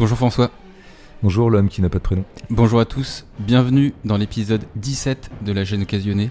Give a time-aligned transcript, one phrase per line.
[0.00, 0.50] Bonjour François.
[1.22, 2.24] Bonjour l'homme qui n'a pas de prénom.
[2.48, 6.30] Bonjour à tous, bienvenue dans l'épisode 17 de la gêne occasionnée.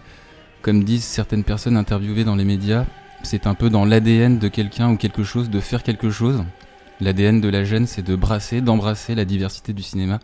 [0.64, 2.88] Comme disent certaines personnes interviewées dans les médias,
[3.21, 6.44] c'est un peu dans l'ADN de quelqu'un ou quelque chose de faire quelque chose.
[7.00, 10.17] L'ADN de la gêne, c'est de brasser, d'embrasser la diversité du cinéma.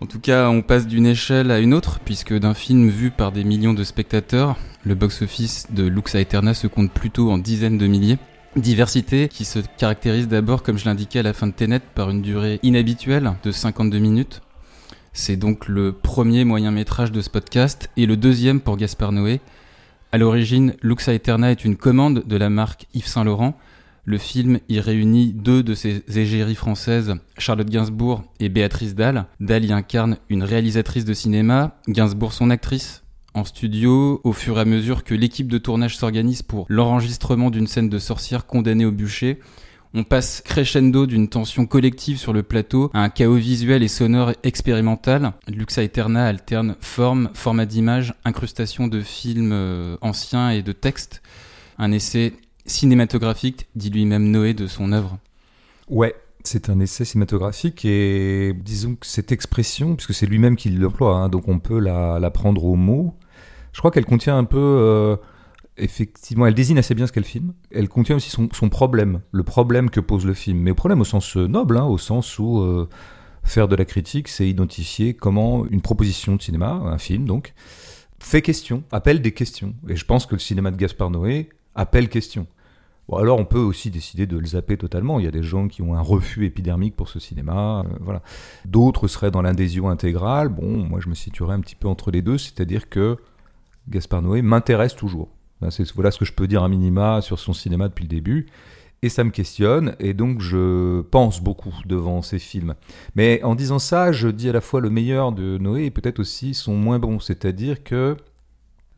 [0.00, 3.32] En tout cas, on passe d'une échelle à une autre, puisque d'un film vu par
[3.32, 7.88] des millions de spectateurs, le box-office de Lux Aeterna se compte plutôt en dizaines de
[7.88, 8.18] milliers.
[8.56, 12.22] Diversité qui se caractérise d'abord, comme je l'indiquais à la fin de Tenet, par une
[12.22, 14.40] durée inhabituelle de 52 minutes.
[15.12, 19.40] C'est donc le premier moyen métrage de ce podcast et le deuxième pour Gaspard Noé.
[20.12, 23.56] À l'origine, Lux Aeterna est une commande de la marque Yves Saint Laurent.
[24.04, 29.26] Le film y réunit deux de ses égéries françaises, Charlotte Gainsbourg et Béatrice Dalle.
[29.38, 33.02] Dalle y incarne une réalisatrice de cinéma, Gainsbourg son actrice,
[33.34, 37.66] en studio au fur et à mesure que l'équipe de tournage s'organise pour l'enregistrement d'une
[37.66, 39.38] scène de sorcière condamnée au bûcher.
[39.94, 44.32] On passe crescendo d'une tension collective sur le plateau à un chaos visuel et sonore
[44.42, 45.32] expérimental.
[45.48, 51.22] Luxa Eterna alterne forme, format d'image, incrustation de films euh, anciens et de textes.
[51.78, 52.34] Un essai
[52.66, 55.18] cinématographique, dit lui-même Noé de son œuvre.
[55.88, 56.14] Ouais,
[56.48, 61.28] c'est un essai cinématographique et disons que cette expression, puisque c'est lui-même qui l'emploie, hein,
[61.28, 63.14] donc on peut la, prendre au mot,
[63.72, 64.58] je crois qu'elle contient un peu...
[64.58, 65.16] Euh,
[65.76, 67.52] effectivement, elle désigne assez bien ce qu'elle filme.
[67.70, 70.58] Elle contient aussi son, problème, le problème que pose le film.
[70.58, 72.88] Mais problème au sens noble, hein, au sens où euh,
[73.44, 77.54] faire de la critique, c'est identifier comment une proposition de cinéma, un film donc,
[78.18, 79.74] fait question, appelle des questions.
[79.88, 82.46] Et je pense que le cinéma de Gaspard Noé appelle question.
[83.08, 85.18] Bon, alors on peut aussi décider de le zapper totalement.
[85.18, 87.84] Il y a des gens qui ont un refus épidermique pour ce cinéma.
[87.86, 88.22] Euh, voilà.
[88.66, 90.48] D'autres seraient dans l'indésion intégrale.
[90.48, 93.16] Bon, moi je me situerais un petit peu entre les deux, c'est-à-dire que
[93.88, 95.28] Gaspard Noé m'intéresse toujours.
[95.60, 98.46] Voilà ce que je peux dire à minima sur son cinéma depuis le début.
[99.02, 102.74] Et ça me questionne, et donc je pense beaucoup devant ces films.
[103.14, 106.18] Mais en disant ça, je dis à la fois le meilleur de Noé et peut-être
[106.18, 107.20] aussi son moins bon.
[107.20, 108.16] C'est-à-dire que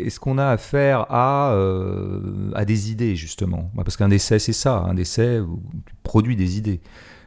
[0.07, 4.79] est-ce qu'on a affaire à, euh, à des idées, justement Parce qu'un essai, c'est ça.
[4.79, 5.41] Un essai,
[5.87, 6.81] tu produis des idées.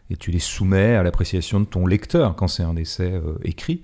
[0.09, 3.83] Et tu les soumets à l'appréciation de ton lecteur quand c'est un essai euh, écrit.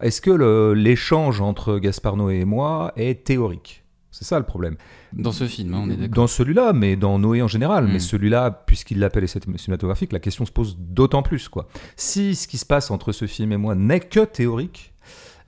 [0.00, 3.84] Est-ce que l'échange entre Gaspard Noé et moi est théorique?
[4.10, 4.76] C'est ça le problème.
[5.12, 6.14] Dans ce film, hein, on est d'accord.
[6.14, 7.86] Dans celui-là, mais dans Noé en général.
[7.86, 8.00] Mais hmm.
[8.00, 11.48] celui-là, puisqu'il l'appelle cinématographique, la question se pose d'autant plus.
[11.48, 11.68] Quoi.
[11.96, 14.92] Si ce qui se passe entre ce film et moi n'est que théorique,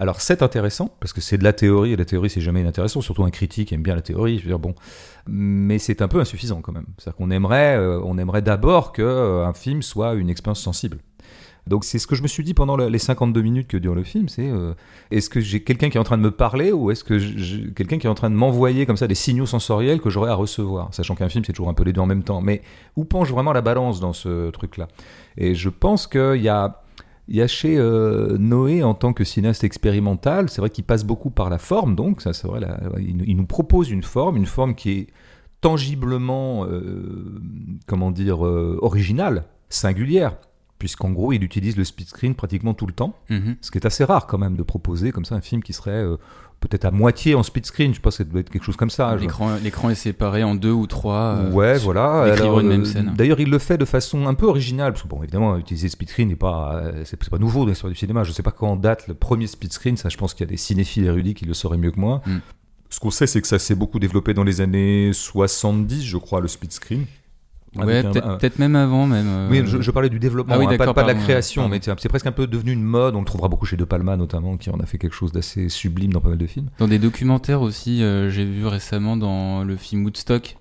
[0.03, 3.01] alors c'est intéressant, parce que c'est de la théorie, et la théorie c'est jamais inintéressant,
[3.01, 4.75] surtout un critique aime bien la théorie, je veux dire, bon,
[5.29, 6.87] mais c'est un peu insuffisant quand même.
[6.99, 10.99] C'est-à-dire qu'on aimerait, euh, on aimerait d'abord qu'un euh, film soit une expérience sensible.
[11.69, 14.03] Donc c'est ce que je me suis dit pendant les 52 minutes que dure le
[14.03, 14.75] film, c'est euh,
[15.13, 17.99] est-ce que j'ai quelqu'un qui est en train de me parler ou est-ce que quelqu'un
[17.99, 20.93] qui est en train de m'envoyer comme ça des signaux sensoriels que j'aurais à recevoir,
[20.93, 22.41] sachant qu'un film c'est toujours un peu les deux en même temps.
[22.41, 22.63] Mais
[22.97, 24.89] où penche vraiment la balance dans ce truc-là?
[25.37, 26.81] Et je pense qu'il y a
[27.28, 31.05] il y a chez euh, Noé, en tant que cinéaste expérimental, c'est vrai qu'il passe
[31.05, 32.60] beaucoup par la forme, donc ça, c'est vrai,
[32.99, 35.06] il, nous propose une forme, une forme qui est
[35.60, 37.41] tangiblement, euh,
[37.87, 40.37] comment dire, originale, singulière
[40.83, 43.54] puisqu'en gros, il utilise le split screen pratiquement tout le temps, mhm.
[43.60, 45.93] ce qui est assez rare quand même de proposer comme ça un film qui serait
[45.93, 46.16] euh,
[46.62, 47.93] peut-être à moitié en split screen.
[47.93, 49.17] Je pense que ça doit être quelque chose comme ça.
[49.62, 51.37] L'écran est séparé en deux ou trois.
[51.37, 52.34] Euh, ouais, voilà.
[52.61, 53.12] une même scène.
[53.17, 56.06] D'ailleurs, il le fait de façon un peu originale, parce que bon, évidemment, utiliser split
[56.06, 58.25] screen n'est pas, euh, c'est pas nouveau dans l'histoire du cinéma.
[58.25, 59.97] Je ne sais pas quand date le premier split screen.
[59.97, 62.22] Ça, je pense qu'il y a des cinéphiles érudits qui le sauraient mieux que moi.
[62.27, 62.39] Mm.
[62.91, 66.41] Ce qu'on sait, c'est que ça s'est beaucoup développé dans les années 70, je crois,
[66.41, 67.06] le split screen.
[67.77, 69.27] Ouais, peut-être même avant, même.
[69.28, 69.49] Euh.
[69.50, 72.33] Oui, je, parlais du développement, ah hein, pas, de la création, mais c'est presque un
[72.33, 73.15] peu devenu une mode.
[73.15, 75.69] On le trouvera beaucoup chez De Palma, notamment, qui en a fait quelque chose d'assez
[75.69, 76.69] sublime dans pas mal de films.
[76.78, 80.56] Dans des documentaires aussi, euh, j'ai vu récemment dans le film Woodstock,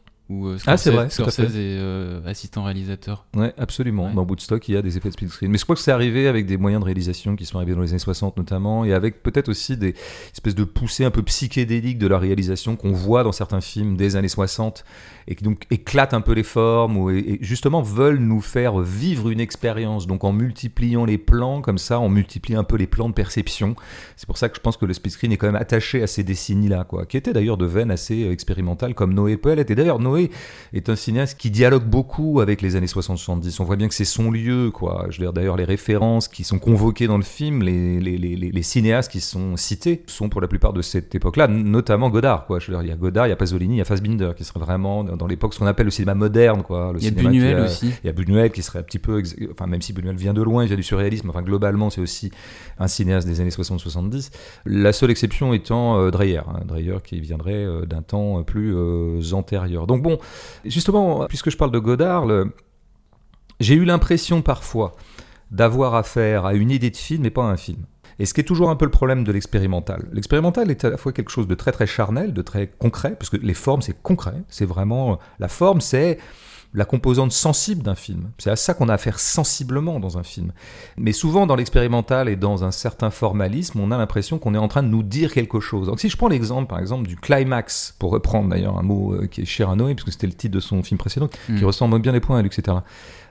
[0.48, 3.26] euh, ah, c'est vrai, Scorsese est euh, assistant réalisateur.
[3.36, 4.12] Ouais, absolument.
[4.14, 5.52] Dans Woodstock, il y a des effets de split screen.
[5.52, 7.82] Mais je crois que c'est arrivé avec des moyens de réalisation qui sont arrivés dans
[7.82, 9.96] les années 60 notamment, et avec peut-être aussi des
[10.34, 14.16] espèces de poussées un peu psychédéliques de la réalisation qu'on voit dans certains films des
[14.16, 14.84] années 60
[15.28, 19.30] et qui donc éclatent un peu les formes ou, et justement veulent nous faire vivre
[19.30, 20.08] une expérience.
[20.08, 23.76] Donc en multipliant les plans comme ça, on multiplie un peu les plans de perception.
[24.16, 26.08] C'est pour ça que je pense que le split screen est quand même attaché à
[26.08, 29.76] ces décennies-là, quoi, qui étaient d'ailleurs de veine assez expérimentales comme Noé Poel était.
[29.76, 30.21] D'ailleurs, Noé
[30.74, 33.58] est un cinéaste qui dialogue beaucoup avec les années 60-70.
[33.60, 35.08] On voit bien que c'est son lieu, quoi.
[35.10, 38.36] Je veux dire, d'ailleurs, les références qui sont convoquées dans le film, les, les, les,
[38.36, 42.60] les, cinéastes qui sont cités, sont pour la plupart de cette époque-là, notamment Godard, quoi.
[42.60, 44.32] Je veux dire, il y a Godard, il y a Pasolini, il y a Fassbinder,
[44.36, 46.92] qui serait vraiment dans l'époque ce qu'on appelle le cinéma moderne, quoi.
[46.94, 47.92] Le il y a Buñuel aussi.
[48.04, 49.22] Il y a Buñuel qui serait un petit peu,
[49.52, 52.32] enfin, même si Buñuel vient de loin, il vient du surréalisme, enfin, globalement, c'est aussi
[52.80, 54.32] un cinéaste des années 60-70.
[54.66, 56.62] La seule exception étant euh, Dreyer, hein.
[56.66, 59.88] Dreyer qui viendrait euh, d'un temps euh, plus antérieur.
[59.88, 60.11] Donc bon,
[60.66, 62.26] Justement, puisque je parle de Godard,
[63.60, 64.96] j'ai eu l'impression parfois
[65.52, 67.86] d'avoir affaire à une idée de film et pas à un film.
[68.20, 70.08] Et ce qui est toujours un peu le problème de l'expérimental.
[70.12, 73.30] L'expérimental est à la fois quelque chose de très très charnel, de très concret, parce
[73.30, 76.20] que les formes c'est concret, c'est vraiment la forme c'est
[76.74, 78.32] la composante sensible d'un film.
[78.38, 80.54] C'est à ça qu'on a affaire sensiblement dans un film.
[80.98, 84.70] Mais souvent dans l'expérimental et dans un certain formalisme, on a l'impression qu'on est en
[84.70, 85.88] train de nous dire quelque chose.
[85.88, 89.28] Donc si je prends l'exemple par exemple du climax, pour reprendre d'ailleurs un mot euh,
[89.28, 91.66] qui est cher à Noé, puisque c'était le titre de son film précédent, qui mm.
[91.66, 92.78] ressemble bien les points à etc.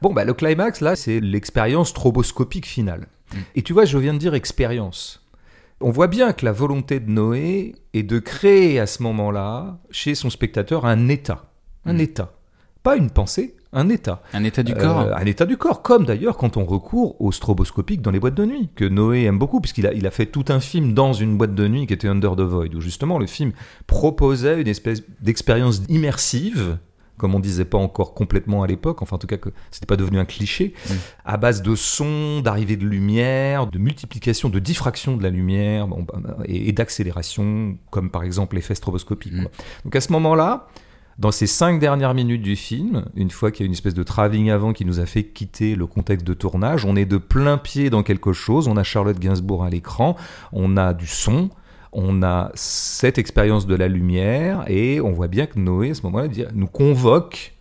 [0.02, 3.06] Bon, bah, le climax là, c'est l'expérience stroboscopique finale.
[3.32, 3.38] Mm.
[3.54, 5.26] Et tu vois, je viens de dire expérience.
[5.80, 10.14] On voit bien que la volonté de Noé est de créer à ce moment-là, chez
[10.14, 11.46] son spectateur, un état.
[11.86, 12.00] Un mm.
[12.00, 12.32] état
[12.82, 14.22] pas une pensée, un état.
[14.32, 15.00] Un état du corps.
[15.00, 18.34] Euh, un état du corps, comme d'ailleurs quand on recourt au stroboscopique dans les boîtes
[18.34, 21.12] de nuit, que Noé aime beaucoup, puisqu'il a, il a fait tout un film dans
[21.12, 23.52] une boîte de nuit qui était Under the Void, où justement le film
[23.86, 26.78] proposait une espèce d'expérience immersive,
[27.16, 29.96] comme on disait pas encore complètement à l'époque, enfin en tout cas que c'était pas
[29.96, 30.92] devenu un cliché, mm.
[31.26, 36.06] à base de son, d'arrivée de lumière, de multiplication, de diffraction de la lumière bon,
[36.46, 39.34] et, d'accélération, comme par exemple l'effet stroboscopique.
[39.34, 39.46] Mm.
[39.84, 40.66] Donc à ce moment-là,
[41.20, 44.02] dans ces cinq dernières minutes du film, une fois qu'il y a une espèce de
[44.02, 47.58] travelling avant qui nous a fait quitter le contexte de tournage, on est de plein
[47.58, 48.68] pied dans quelque chose.
[48.68, 50.16] On a Charlotte Gainsbourg à l'écran,
[50.52, 51.50] on a du son,
[51.92, 56.02] on a cette expérience de la lumière, et on voit bien que Noé, à ce
[56.04, 57.52] moment-là, nous convoque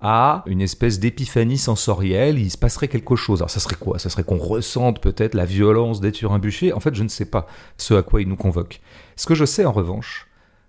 [0.00, 3.40] à une espèce d'épiphanie sensorielle, il se passerait quelque chose.
[3.40, 3.98] Alors ça serait quoi?
[3.98, 6.72] Ça serait qu'on ressente peut-être la violence d'être sur un bûcher?
[6.72, 8.80] En fait, je ne sais pas ce à quoi il nous convoque.
[9.16, 10.28] Ce que je sais en revanche,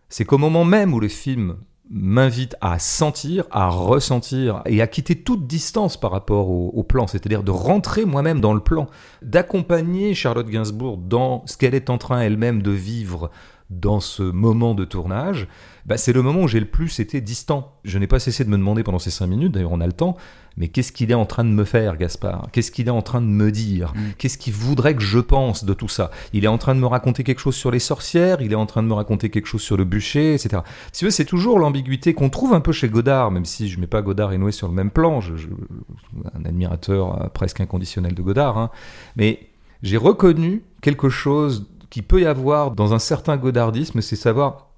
[0.10, 1.56] c'est qu'au moment même où le film
[1.90, 7.44] m'invite à sentir, à ressentir et à quitter toute distance par rapport au, plan, c'est-à-dire
[7.44, 8.88] de rentrer moi-même dans le plan,
[9.22, 13.30] d'accompagner Charlotte Gainsbourg dans ce qu'elle est en train elle-même de vivre
[13.70, 15.48] dans ce moment de tournage,
[15.86, 17.78] bah, c'est le moment où j'ai le plus été distant.
[17.84, 19.94] Je n'ai pas cessé de me demander pendant ces cinq minutes, d'ailleurs on a le
[19.94, 20.16] temps,
[20.56, 22.50] mais qu'est-ce qu'il est en train de me faire, Gaspard?
[22.52, 23.94] Qu'est-ce qu'il est en train de me dire?
[23.96, 24.00] Mm.
[24.18, 26.12] Qu'est-ce qu'il voudrait que je pense de tout ça?
[26.32, 28.66] Il est en train de me raconter quelque chose sur les sorcières, il est en
[28.66, 30.62] train de me raconter quelque chose sur le bûcher, etc.
[30.92, 33.88] Si veux, c'est toujours l'ambiguïté qu'on trouve un peu chez Godard, même si je mets
[33.88, 35.48] pas Godard et Noé sur le même plan, je, je
[36.34, 38.70] un admirateur euh, presque inconditionnel de Godard, hein.
[39.16, 39.50] mais
[39.82, 44.72] j'ai reconnu quelque chose qui peut y avoir dans un certain godardisme, c'est savoir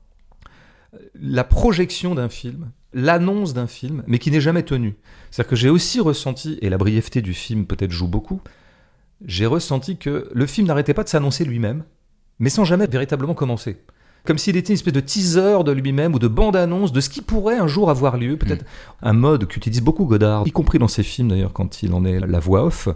[1.17, 4.97] la projection d'un film, l'annonce d'un film, mais qui n'est jamais tenue.
[5.31, 8.41] C'est-à-dire que j'ai aussi ressenti, et la brièveté du film peut-être joue beaucoup,
[9.25, 11.85] j'ai ressenti que le film n'arrêtait pas de s'annoncer lui-même,
[12.39, 13.77] mais sans jamais véritablement commencer.
[14.25, 17.21] Comme s'il était une espèce de teaser de lui-même ou de bande-annonce de ce qui
[17.21, 18.35] pourrait un jour avoir lieu.
[18.35, 19.07] Peut-être mm.
[19.07, 22.19] un mode qu'utilise beaucoup Godard, y compris dans ses films d'ailleurs quand il en est
[22.19, 22.89] la voix off,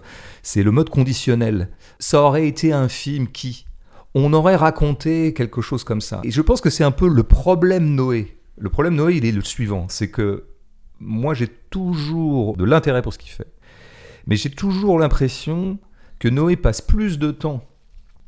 [0.44, 1.70] c'est le mode conditionnel.
[2.00, 3.66] Ça aurait été un film qui,
[4.16, 6.22] on aurait raconté quelque chose comme ça.
[6.24, 8.38] Et je pense que c'est un peu le problème Noé.
[8.58, 10.46] Le problème Noé, il est le suivant, c'est que
[11.00, 13.48] moi j'ai toujours de l'intérêt pour ce qu'il fait,
[14.28, 15.80] mais j'ai toujours l'impression
[16.20, 17.64] que Noé passe plus de temps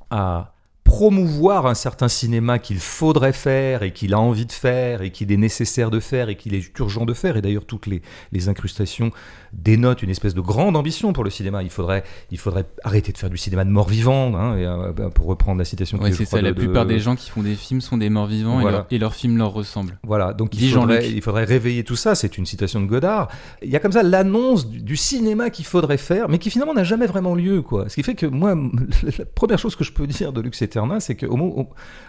[0.09, 0.50] à
[0.83, 5.31] promouvoir un certain cinéma qu'il faudrait faire et qu'il a envie de faire et qu'il
[5.31, 7.37] est nécessaire de faire et qu'il est urgent de faire.
[7.37, 8.01] Et d'ailleurs, toutes les,
[8.31, 9.11] les, incrustations
[9.53, 11.63] dénotent une espèce de grande ambition pour le cinéma.
[11.63, 15.59] Il faudrait, il faudrait arrêter de faire du cinéma de mort-vivant, hein, euh, pour reprendre
[15.59, 15.97] la citation.
[16.01, 16.41] Oui, c'est ça.
[16.41, 19.53] la plupart des gens qui font des films sont des morts-vivants et, leurs films leur
[19.53, 19.97] ressemblent.
[20.03, 22.15] Voilà, donc il faudrait, il faudrait, réveiller tout ça.
[22.15, 23.29] C'est une citation de Godard.
[23.61, 26.83] Il y a comme ça l'annonce du, cinéma qu'il faudrait faire, mais qui finalement n'a
[26.83, 27.61] jamais vraiment lieu.
[27.61, 27.89] Quoi.
[27.89, 28.55] Ce qui fait que moi,
[29.03, 30.41] la première chose que je peux dire de
[30.99, 31.25] C'est que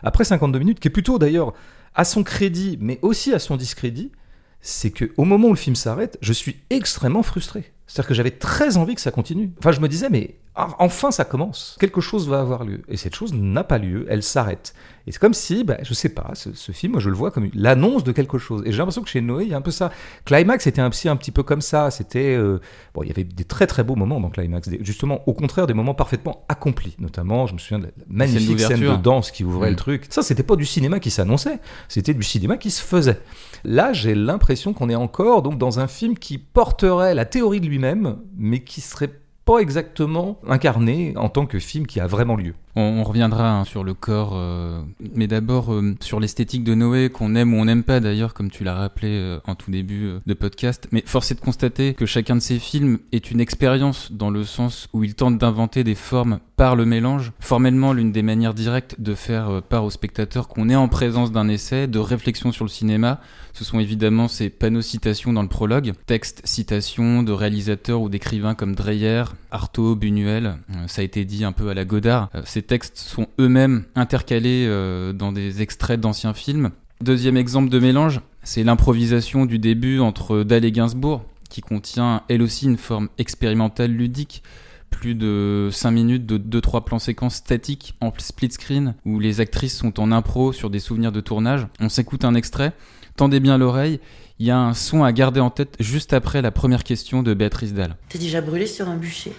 [0.02, 1.52] après 52 minutes, qui est plutôt d'ailleurs
[1.94, 4.12] à son crédit, mais aussi à son discrédit,
[4.60, 7.72] c'est que au moment où le film s'arrête, je suis extrêmement frustré.
[7.86, 9.50] C'est-à-dire que j'avais très envie que ça continue.
[9.58, 11.76] Enfin, je me disais, mais ah, enfin ça commence.
[11.80, 12.82] Quelque chose va avoir lieu.
[12.88, 14.74] Et cette chose n'a pas lieu, elle s'arrête.
[15.06, 17.48] Et c'est comme si, bah, je sais pas, ce, film, moi je le vois comme
[17.54, 18.62] l'annonce de quelque chose.
[18.66, 19.90] Et j'ai l'impression que chez Noé, il y a un peu ça.
[20.26, 21.90] Climax était un, un petit peu comme ça.
[21.90, 22.60] C'était, euh,
[22.94, 24.68] bon, il y avait des très très beaux moments dans Climax.
[24.80, 26.96] justement, au contraire, des moments parfaitement accomplis.
[26.98, 30.04] Notamment, je me souviens de la magnifique scène de danse qui ouvrait le truc.
[30.10, 33.20] Ça, c'était pas du cinéma qui s'annonçait, c'était du cinéma qui se faisait.
[33.64, 37.66] Là, j'ai l'impression qu'on est encore donc dans un film qui porterait la théorie de
[37.66, 42.54] lui-même, mais qui serait pas exactement incarné en tant que film qui a vraiment lieu.
[42.74, 44.82] On, reviendra hein, sur le corps, euh,
[45.14, 48.50] mais d'abord euh, sur l'esthétique de Noé, qu'on aime ou on n'aime pas d'ailleurs, comme
[48.50, 50.88] tu l'as rappelé euh, en tout début de podcast.
[50.90, 54.44] Mais force est de constater que chacun de ces films est une expérience dans le
[54.44, 57.32] sens où il tente d'inventer des formes par le mélange.
[57.40, 61.48] Formellement, l'une des manières directes de faire part au spectateur qu'on est en présence d'un
[61.48, 63.20] essai, de réflexion sur le cinéma,
[63.52, 68.54] ce sont évidemment ces panneaux citations dans le prologue, textes, citations de réalisateurs ou d'écrivains
[68.54, 70.56] comme Dreyer, Artaud, Buñuel.
[70.86, 72.30] ça a été dit un peu à la Godard.
[72.62, 76.70] Textes sont eux-mêmes intercalés euh, dans des extraits d'anciens films.
[77.00, 82.42] Deuxième exemple de mélange, c'est l'improvisation du début entre Dahl et Gainsbourg, qui contient elle
[82.42, 84.42] aussi une forme expérimentale ludique,
[84.90, 89.76] plus de 5 minutes de 2-3 plans séquences statiques en split screen où les actrices
[89.76, 91.66] sont en impro sur des souvenirs de tournage.
[91.80, 92.72] On s'écoute un extrait,
[93.16, 93.98] tendez bien l'oreille,
[94.38, 97.34] il y a un son à garder en tête juste après la première question de
[97.34, 97.96] Béatrice Dalle.
[98.08, 99.32] T'es déjà brûlé sur un bûcher?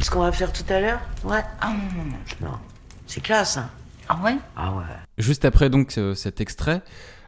[0.00, 1.42] Ce qu'on va faire tout à l'heure Ouais.
[1.60, 2.48] Ah non, non, non.
[2.50, 2.58] Non.
[3.06, 3.68] C'est classe, hein
[4.08, 4.36] Ah ouais?
[4.56, 4.84] Ah ouais.
[5.18, 6.82] Juste après donc euh, cet extrait,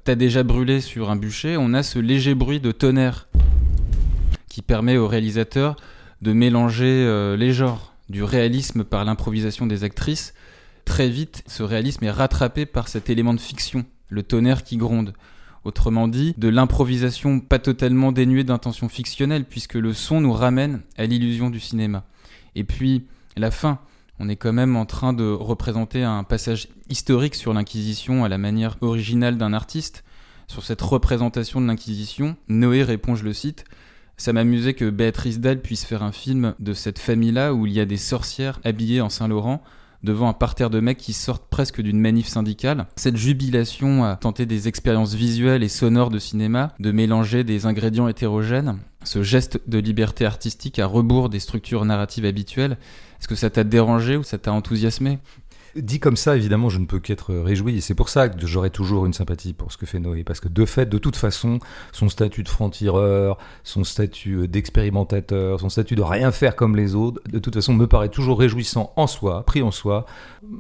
[0.05, 3.29] t'as déjà brûlé sur un bûcher, on a ce léger bruit de tonnerre
[4.49, 5.77] qui permet au réalisateur
[6.23, 10.35] de mélanger euh, les genres, du réalisme par l'improvisation des actrices.
[10.85, 15.15] Très vite, ce réalisme est rattrapé par cet élément de fiction, le tonnerre qui gronde.
[15.65, 21.05] Autrement dit, de l'improvisation pas totalement dénuée d'intention fictionnelle, puisque le son nous ramène à
[21.05, 22.05] l'illusion du cinéma.
[22.55, 23.79] Et puis, la fin,
[24.19, 28.39] on est quand même en train de représenter un passage historique sur l'Inquisition à la
[28.39, 30.05] manière originale d'un artiste.
[30.47, 33.65] Sur cette représentation de l'Inquisition, Noé répond, je le cite,
[34.17, 37.81] ça m'amusait que Béatrice Dalle puisse faire un film de cette famille-là où il y
[37.81, 39.63] a des sorcières habillées en Saint-Laurent
[40.03, 42.87] devant un parterre de mecs qui sortent presque d'une manif syndicale.
[42.97, 48.09] Cette jubilation à tenter des expériences visuelles et sonores de cinéma, de mélanger des ingrédients
[48.09, 52.79] hétérogènes, ce geste de liberté artistique à rebours des structures narratives habituelles,
[53.19, 55.19] est-ce que ça t'a dérangé ou ça t'a enthousiasmé?
[55.77, 57.81] Dit comme ça, évidemment, je ne peux qu'être réjoui.
[57.81, 60.25] C'est pour ça que j'aurai toujours une sympathie pour ce que fait Noé.
[60.25, 61.61] Parce que de fait, de toute façon,
[61.93, 66.97] son statut de franc-tireur, son statut euh, d'expérimentateur, son statut de rien faire comme les
[66.97, 70.07] autres, de toute façon, me paraît toujours réjouissant en soi, pris en soi,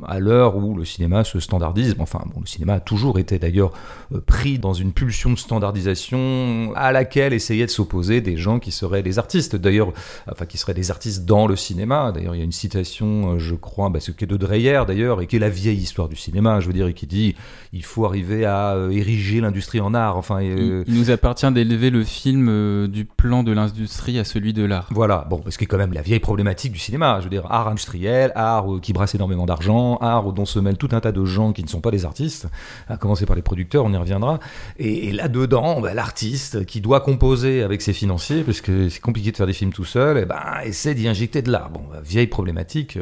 [0.07, 1.97] à l'heure où le cinéma se standardise.
[1.99, 3.73] Enfin, le cinéma a toujours été d'ailleurs
[4.14, 8.71] euh, pris dans une pulsion de standardisation à laquelle essayaient de s'opposer des gens qui
[8.71, 9.57] seraient des artistes.
[9.57, 9.93] D'ailleurs,
[10.31, 12.12] enfin, qui seraient des artistes dans le cinéma.
[12.12, 15.26] D'ailleurs, il y a une citation, euh, je crois, bah, ce de Dreyer, d'ailleurs, et
[15.26, 17.35] qui est la vieille histoire du cinéma, je veux dire, et qui dit
[17.73, 20.16] il faut arriver à euh, ériger l'industrie en art.
[20.16, 24.52] Enfin, euh, il, nous appartient d'élever le film euh, du plan de l'industrie à celui
[24.52, 24.88] de l'art.
[24.90, 27.69] Voilà, bon, parce que quand même la vieille problématique du cinéma, je veux dire, art
[27.69, 31.52] industriel, art qui brasse énormément d'argent, art dont se mêlent tout un tas de gens
[31.52, 32.49] qui ne sont pas des artistes,
[32.88, 34.40] à commencer par les producteurs, on y reviendra.
[34.78, 39.37] Et, là-dedans, bah, l'artiste qui doit composer avec ses financiers, parce que c'est compliqué de
[39.37, 41.71] faire des films tout seul, et eh ben, essaie d'y injecter de l'art.
[41.71, 42.99] Bon, bah, vieille problématique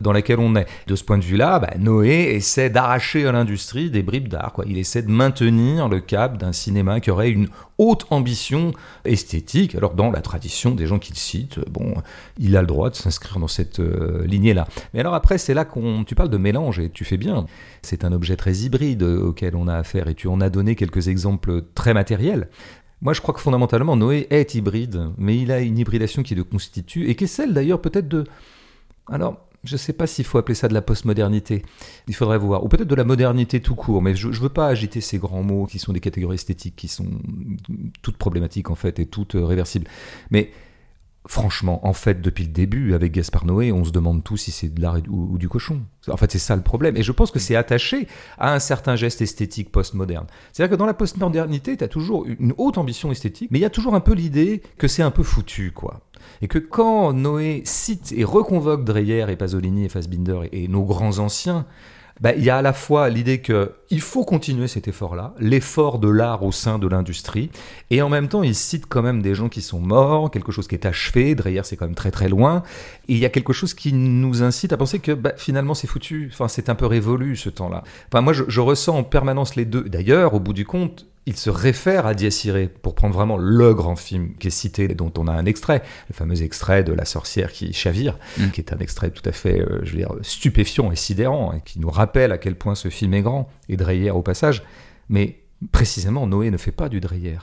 [0.00, 0.66] dans laquelle on est.
[0.86, 4.54] De ce point de vue-là, bah, Noé essaie d'arracher à l'industrie des bribes d'art.
[4.66, 8.72] Il essaie de maintenir le cap d'un cinéma qui aurait une haute ambition
[9.04, 9.76] esthétique.
[9.76, 11.94] Alors dans la tradition des gens qu'il cite, bon,
[12.38, 14.66] il a le droit de s'inscrire dans cette euh, lignée-là.
[14.92, 17.46] Mais alors après, c'est là qu'on tu parles de mélange et tu fais bien.
[17.82, 21.06] C'est un objet très hybride auquel on a affaire et tu en as donné quelques
[21.06, 22.48] exemples très matériels.
[23.00, 26.42] Moi, je crois que fondamentalement, Noé est hybride, mais il a une hybridation qui le
[26.42, 28.24] constitue et qui est celle d'ailleurs peut-être de...
[29.06, 31.62] Alors, je ne sais pas s'il faut appeler ça de la postmodernité.
[32.06, 32.64] Il faudrait voir.
[32.64, 34.02] Ou peut-être de la modernité tout court.
[34.02, 36.88] Mais je ne veux pas agiter ces grands mots qui sont des catégories esthétiques qui
[36.88, 37.08] sont
[38.02, 39.88] toutes problématiques en fait et toutes euh, réversibles.
[40.30, 40.50] Mais
[41.26, 44.68] franchement, en fait, depuis le début, avec Gaspard Noé, on se demande tout si c'est
[44.68, 45.82] de l'art ou, du cochon.
[46.08, 46.96] En fait, c'est ça le problème.
[46.96, 48.08] Et je pense que c'est attaché
[48.38, 50.26] à un certain geste esthétique postmoderne.
[50.52, 53.66] C'est-à-dire que dans la postmodernité, tu as toujours une haute ambition esthétique, mais il y
[53.66, 56.00] a toujours un peu l'idée que c'est un peu foutu, quoi.
[56.40, 61.18] Et que quand Noé cite et reconvoque Dreyer et Pasolini et Fassbinder et, nos grands
[61.18, 61.66] anciens,
[62.20, 66.08] bah, il y a à la fois l'idée qu'il faut continuer cet effort-là, l'effort de
[66.08, 67.50] l'art au sein de l'industrie,
[67.90, 70.68] et en même temps, il cite quand même des gens qui sont morts, quelque chose
[70.68, 72.62] qui est achevé, Dreyer c'est quand même très très loin,
[73.08, 75.86] et il y a quelque chose qui nous incite à penser que bah, finalement c'est
[75.86, 77.82] foutu, enfin c'est un peu révolu ce temps-là.
[78.08, 79.82] Enfin moi je, je ressens en permanence les deux.
[79.82, 83.74] D'ailleurs, au bout du compte, il se réfère à Dies Irae pour prendre vraiment le
[83.74, 87.04] grand film qui est cité, dont on a un extrait, le fameux extrait de La
[87.04, 88.48] sorcière qui chavire, mm.
[88.48, 91.60] qui est un extrait tout à fait, euh, je veux dire, stupéfiant et sidérant, et
[91.60, 94.62] qui nous rappelle à quel point ce film est grand, et Dreyer au passage.
[95.10, 97.36] Mais précisément, Noé ne fait pas du Dreyer.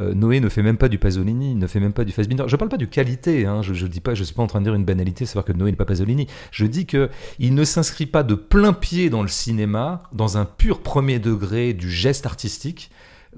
[0.00, 2.44] Euh, Noé ne fait même pas du Pasolini, ne fait même pas du Fassbinder.
[2.46, 3.60] Je ne parle pas de qualité, hein.
[3.62, 5.52] je ne dis pas, je suis pas en train de dire une banalité, savoir que
[5.52, 6.26] Noé n'est pas Pasolini.
[6.50, 10.44] Je dis que il ne s'inscrit pas de plein pied dans le cinéma, dans un
[10.46, 12.90] pur premier degré du geste artistique,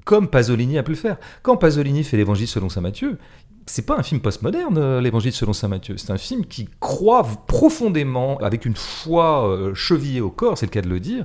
[0.04, 1.16] comme Pasolini a pu le faire.
[1.42, 3.18] Quand Pasolini fait l'Évangile selon saint Matthieu,
[3.66, 5.96] c'est pas un film postmoderne, euh, l'Évangile selon saint Matthieu.
[5.96, 10.70] C'est un film qui croit profondément, avec une foi euh, chevillée au corps, c'est le
[10.70, 11.24] cas de le dire,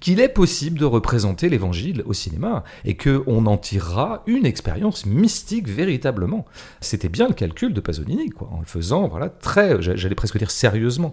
[0.00, 5.06] qu'il est possible de représenter l'Évangile au cinéma et que on en tirera une expérience
[5.06, 6.44] mystique véritablement.
[6.80, 10.50] C'était bien le calcul de Pasolini, quoi, en le faisant, voilà, très, j'allais presque dire
[10.50, 11.12] sérieusement.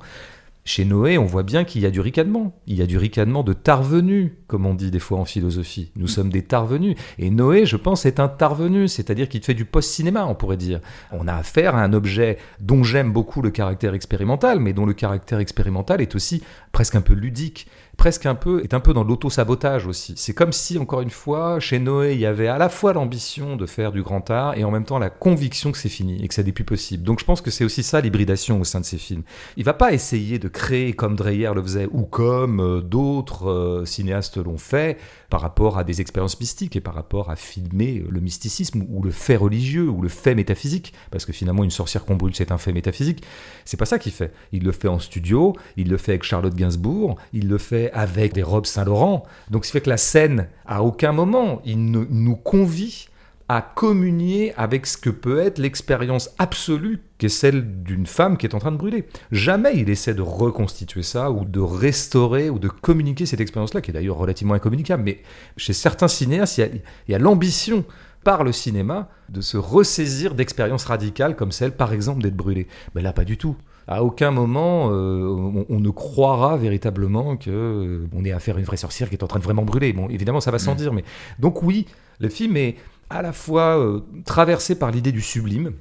[0.68, 2.60] Chez Noé, on voit bien qu'il y a du ricanement.
[2.66, 5.92] Il y a du ricanement de tarvenu, comme on dit des fois en philosophie.
[5.96, 6.98] Nous sommes des tarvenus.
[7.20, 10.80] Et Noé, je pense, est un tarvenu, c'est-à-dire qu'il fait du post-cinéma, on pourrait dire.
[11.12, 14.96] On a affaire à un objet dont j'aime beaucoup le caractère expérimental, mais dont le
[14.96, 16.42] caractère expérimental est aussi
[16.72, 17.68] presque un peu ludique
[17.98, 20.14] presque un peu, est un peu dans l'auto-sabotage aussi.
[20.18, 23.56] C'est comme si, encore une fois, chez Noé, il y avait à la fois l'ambition
[23.56, 26.28] de faire du grand art et en même temps la conviction que c'est fini et
[26.28, 27.04] que ça n'est plus possible.
[27.04, 29.24] Donc je pense que c'est aussi ça l'hybridation au sein de ces films.
[29.58, 33.86] Il va pas essayer de créer comme Dreyer le faisait ou comme euh, d'autres euh,
[33.86, 34.98] cinéastes l'ont fait
[35.30, 39.12] par rapport à des expériences mystiques et par rapport à filmer le mysticisme ou le
[39.12, 40.94] fait religieux ou le fait métaphysique.
[41.12, 43.24] Parce que finalement, une sorcière qu'on brûle, c'est un fait métaphysique.
[43.66, 44.32] C'est pas ça qu'il fait.
[44.52, 48.34] Il le fait en studio, il le fait avec Charlotte Gainsbourg, il le fait avec
[48.34, 49.24] des robes Saint-Laurent.
[49.50, 53.08] Donc, ce fait que la scène, à aucun moment, il ne, nous convie
[53.48, 58.46] à communier avec ce que peut être l'expérience absolue qui est celle d'une femme qui
[58.46, 59.06] est en train de brûler.
[59.32, 63.92] Jamais il essaie de reconstituer ça ou de restaurer ou de communiquer cette expérience-là, qui
[63.92, 65.04] est d'ailleurs relativement incommunicable.
[65.04, 65.22] Mais
[65.58, 67.86] chez certains cinéastes, il y a, l'ambition
[68.24, 72.68] par le cinéma de se ressaisir d'expériences radicales comme celle, par exemple, d'être brûlé.
[72.96, 73.56] Mais là, pas du tout.
[73.88, 78.66] À aucun moment, euh, on, ne croira véritablement que euh, on est à faire une
[78.66, 79.94] vraie sorcière qui est en train de vraiment brûler.
[79.94, 80.78] Bon, évidemment, ça va sans mm.
[80.78, 81.04] dire, mais
[81.38, 81.86] donc oui,
[82.20, 82.78] le film est
[83.12, 85.74] à la fois euh, traversé par l'idée du sublime,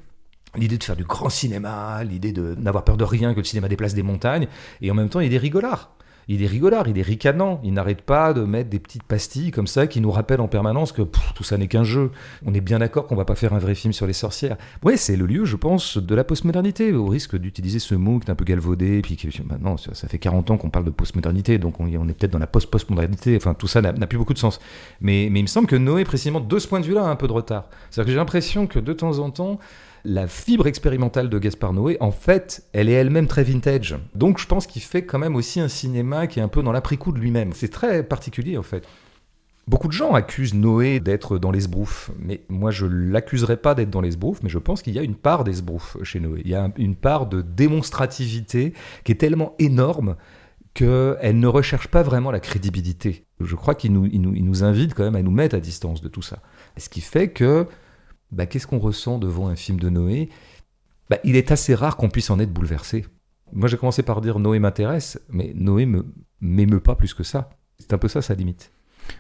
[0.55, 3.69] l'idée de faire du grand cinéma, l'idée de n'avoir peur de rien, que le cinéma
[3.69, 4.49] déplace des montagnes,
[4.83, 5.94] et en même temps il est rigolard
[6.29, 9.67] il est rigolard, il est ricanant, il n'arrête pas de mettre des petites pastilles comme
[9.67, 11.03] ça qui nous rappellent en permanence que
[11.35, 12.11] tout ça n'est qu'un jeu.
[12.45, 14.57] On est bien d'accord qu'on va pas faire un vrai film sur les sorcières.
[14.83, 18.29] Ouais, c'est le lieu, je pense, de la postmodernité, au risque d'utiliser ce mot qui
[18.29, 21.81] est un peu galvaudé, puis maintenant, ça fait 40 ans qu'on parle de postmodernité, donc
[21.81, 24.61] on, est peut-être dans la post-postmodernité, enfin tout ça n'a plus beaucoup de sens.
[25.01, 27.17] Mais, mais il me semble que Noé, précisément, de ce point de vue-là, a un
[27.17, 27.69] peu de retard.
[27.91, 29.59] C'est-à-dire que j'ai l'impression que de temps en temps,
[30.05, 33.97] la fibre expérimentale de Gaspar Noé, en fait, elle est elle-même très vintage.
[34.15, 36.73] Donc je pense qu'il fait quand même aussi un cinéma qui est un peu dans
[36.73, 37.53] l'après-coup de lui-même.
[37.55, 38.87] C'est très particulier en fait.
[39.67, 44.03] Beaucoup de gens accusent Noé d'être dans l'esbrouf, mais moi je l'accuserai pas d'être dans
[44.03, 46.43] l'esbrouf, mais je pense qu'il y a une part d'esbrouf chez Noé.
[46.45, 50.17] Il y a une part de démonstrativité qui est tellement énorme
[50.75, 53.25] qu'elle ne recherche pas vraiment la crédibilité.
[53.41, 56.21] Je crois qu'il nous, nous invite quand même à nous mettre à distance de tout
[56.21, 56.41] ça.
[56.77, 57.67] Ce qui fait que
[58.35, 60.29] bah, qu'est-ce qu'on ressent devant un film de Noé?
[61.09, 63.07] Bah, Il est assez rare qu'on puisse en être bouleversé.
[63.53, 66.05] Moi, j'ai commencé par dire Noé m'intéresse, mais Noé me
[66.41, 67.51] m'émeut pas plus que ça.
[67.79, 68.71] C'est un peu ça sa limite.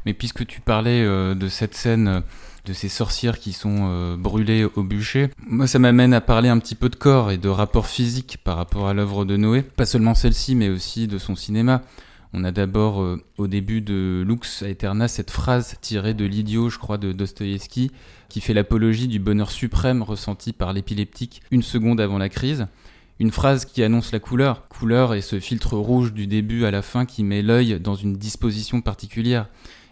[0.04, 2.22] Mais puisque tu parlais euh, de cette scène
[2.64, 6.58] de ces sorcières qui sont euh, brûlées au bûcher, moi ça m'amène à parler un
[6.58, 9.62] petit peu de corps et de rapport physique par rapport à l'œuvre de Noé.
[9.62, 11.82] Pas seulement celle-ci, mais aussi de son cinéma.
[12.36, 16.98] On a d'abord au début de Lux Aeterna cette phrase tirée de l'idiot, je crois,
[16.98, 17.92] de Dostoïevski,
[18.28, 22.66] qui fait l'apologie du bonheur suprême ressenti par l'épileptique une seconde avant la crise.
[23.20, 24.66] Une phrase qui annonce la couleur.
[24.66, 28.14] Couleur et ce filtre rouge du début à la fin qui met l'œil dans une
[28.16, 29.46] disposition particulière.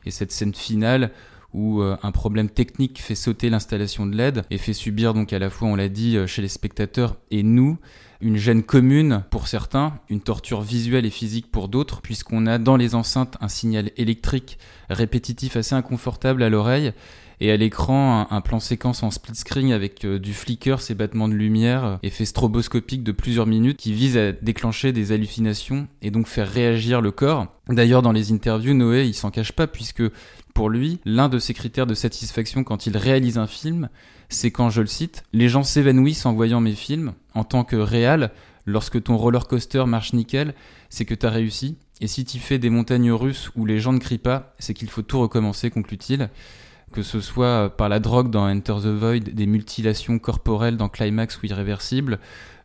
[0.05, 1.13] Et cette scène finale
[1.55, 5.39] où euh, un problème technique fait sauter l'installation de LED et fait subir donc à
[5.39, 7.79] la fois, on l'a dit, euh, chez les spectateurs et nous,
[8.23, 12.77] une gêne commune pour certains, une torture visuelle et physique pour d'autres, puisqu'on a dans
[12.77, 14.59] les enceintes un signal électrique
[14.89, 16.93] répétitif assez inconfortable à l'oreille
[17.41, 21.29] et à l'écran un, plan séquence en split screen avec euh, du flicker, ces battements
[21.29, 26.13] de lumière, euh, effet stroboscopique de plusieurs minutes qui vise à déclencher des hallucinations et
[26.13, 27.49] donc faire réagir le corps.
[27.69, 30.05] D'ailleurs, dans les interviews, Noé, il s'en cache pas puisque
[30.55, 33.89] pour lui, l'un de ses critères de satisfaction quand il réalise un film,
[34.35, 37.13] c'est quand, je le cite, les gens s'évanouissent en voyant mes films.
[37.35, 38.31] En tant que réal,
[38.67, 40.55] lorsque ton roller coaster marche nickel,
[40.91, 41.77] c'est que t'as réussi.
[42.01, 44.91] Et si tu fais des montagnes russes où les gens ne crient pas, c'est qu'il
[44.91, 46.29] faut tout recommencer, conclut-il
[46.93, 51.41] que ce soit par la drogue dans Enter the Void, des mutilations corporelles dans Climax
[51.41, 52.19] ou Irréversible,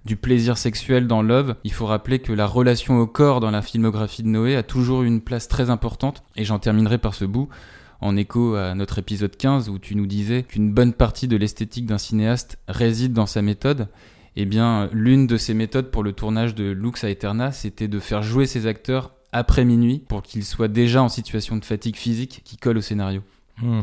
[0.06, 3.62] du plaisir sexuel dans Love, il faut rappeler que la relation au corps dans la
[3.62, 7.50] filmographie de Noé a toujours une place très importante, et j'en terminerai par ce bout,
[8.02, 11.86] en écho à notre épisode 15 où tu nous disais qu'une bonne partie de l'esthétique
[11.86, 13.88] d'un cinéaste réside dans sa méthode.
[14.36, 18.22] Eh bien, l'une de ses méthodes pour le tournage de Lux Aeterna, c'était de faire
[18.22, 22.58] jouer ses acteurs après minuit pour qu'ils soient déjà en situation de fatigue physique qui
[22.58, 23.22] colle au scénario.
[23.60, 23.82] Hmm.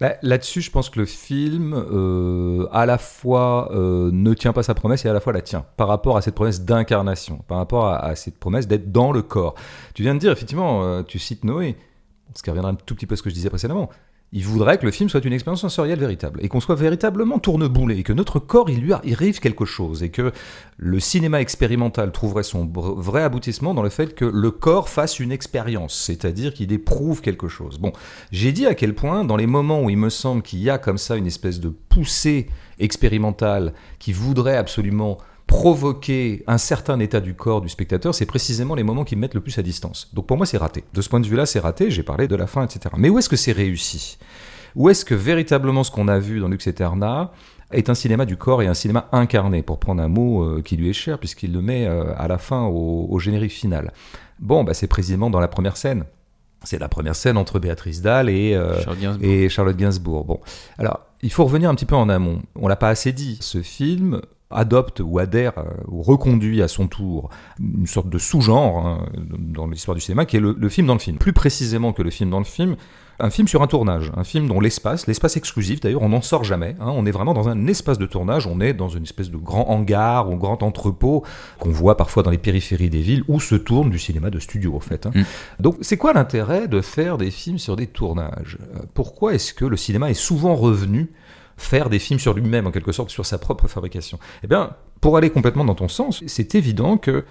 [0.00, 4.62] Bah, là-dessus, je pense que le film, euh, à la fois euh, ne tient pas
[4.62, 7.58] sa promesse et à la fois la tient, par rapport à cette promesse d'incarnation, par
[7.58, 9.56] rapport à, cette promesse d'être dans le corps.
[9.94, 11.76] Tu viens de dire, effectivement, euh, tu cites Noé,
[12.34, 13.90] ce qui reviendra un tout petit peu à ce que je disais précédemment
[14.32, 17.98] il voudrait que le film soit une expérience sensorielle véritable et qu'on soit véritablement tourneboulé
[17.98, 20.32] et que notre corps il lui arrive quelque chose et que
[20.76, 25.32] le cinéma expérimental trouverait son vrai aboutissement dans le fait que le corps fasse une
[25.32, 27.78] expérience, c'est-à-dire qu'il éprouve quelque chose.
[27.78, 27.92] Bon,
[28.30, 30.76] j'ai dit à quel point dans les moments où il me semble qu'il y a
[30.76, 37.34] comme ça une espèce de poussée expérimentale qui voudrait absolument provoquer un certain état du
[37.34, 40.10] corps du spectateur, c'est précisément les moments qui me mettent le plus à distance.
[40.12, 40.84] Donc pour moi, c'est raté.
[40.94, 41.90] De ce point de vue-là, c'est raté.
[41.90, 42.94] J'ai parlé de la fin, etc.
[42.96, 44.18] Mais où est-ce que c'est réussi?
[44.76, 47.32] Où est-ce que véritablement ce qu'on a vu dans Lux Eterna
[47.72, 50.76] est un cinéma du corps et un cinéma incarné, pour prendre un mot euh, qui
[50.76, 53.92] lui est cher, puisqu'il le met euh, à la fin au, au générique final?
[54.38, 56.04] Bon, bah, c'est précisément dans la première scène.
[56.62, 59.28] C'est la première scène entre Béatrice Dalle et, euh, Gainsbourg.
[59.28, 60.24] et Charlotte Gainsbourg.
[60.24, 60.40] Bon,
[60.76, 62.42] alors il faut revenir un petit peu en amont.
[62.54, 63.38] On l'a pas assez dit.
[63.40, 67.28] Ce film adopte ou adhère euh, ou reconduit à son tour
[67.60, 69.06] une sorte de sous-genre hein,
[69.38, 71.18] dans l'histoire du cinéma qui est le, le film dans le film.
[71.18, 72.76] Plus précisément que le film dans le film,
[73.20, 76.44] un film sur un tournage, un film dont l'espace, l'espace exclusif d'ailleurs, on n'en sort
[76.44, 76.76] jamais.
[76.80, 76.86] hein.
[76.94, 79.68] on est vraiment dans un espace de tournage, on est dans une espèce de grand
[79.68, 81.24] hangar ou grand entrepôt
[81.58, 84.76] qu'on voit parfois dans les périphéries des villes où se tourne du cinéma de studio
[84.76, 85.06] en fait.
[85.06, 85.10] hein.
[85.14, 85.22] Mm.
[85.60, 88.56] Donc c'est quoi l'intérêt de faire des films sur des tournages?
[88.76, 91.10] Euh, Pourquoi est-ce que le cinéma est souvent revenu
[91.58, 94.70] faire des films sur lui-même en quelque sorte, sur sa propre fabrication Eh bien,
[95.02, 97.24] pour aller complètement dans ton sens, c'est évident que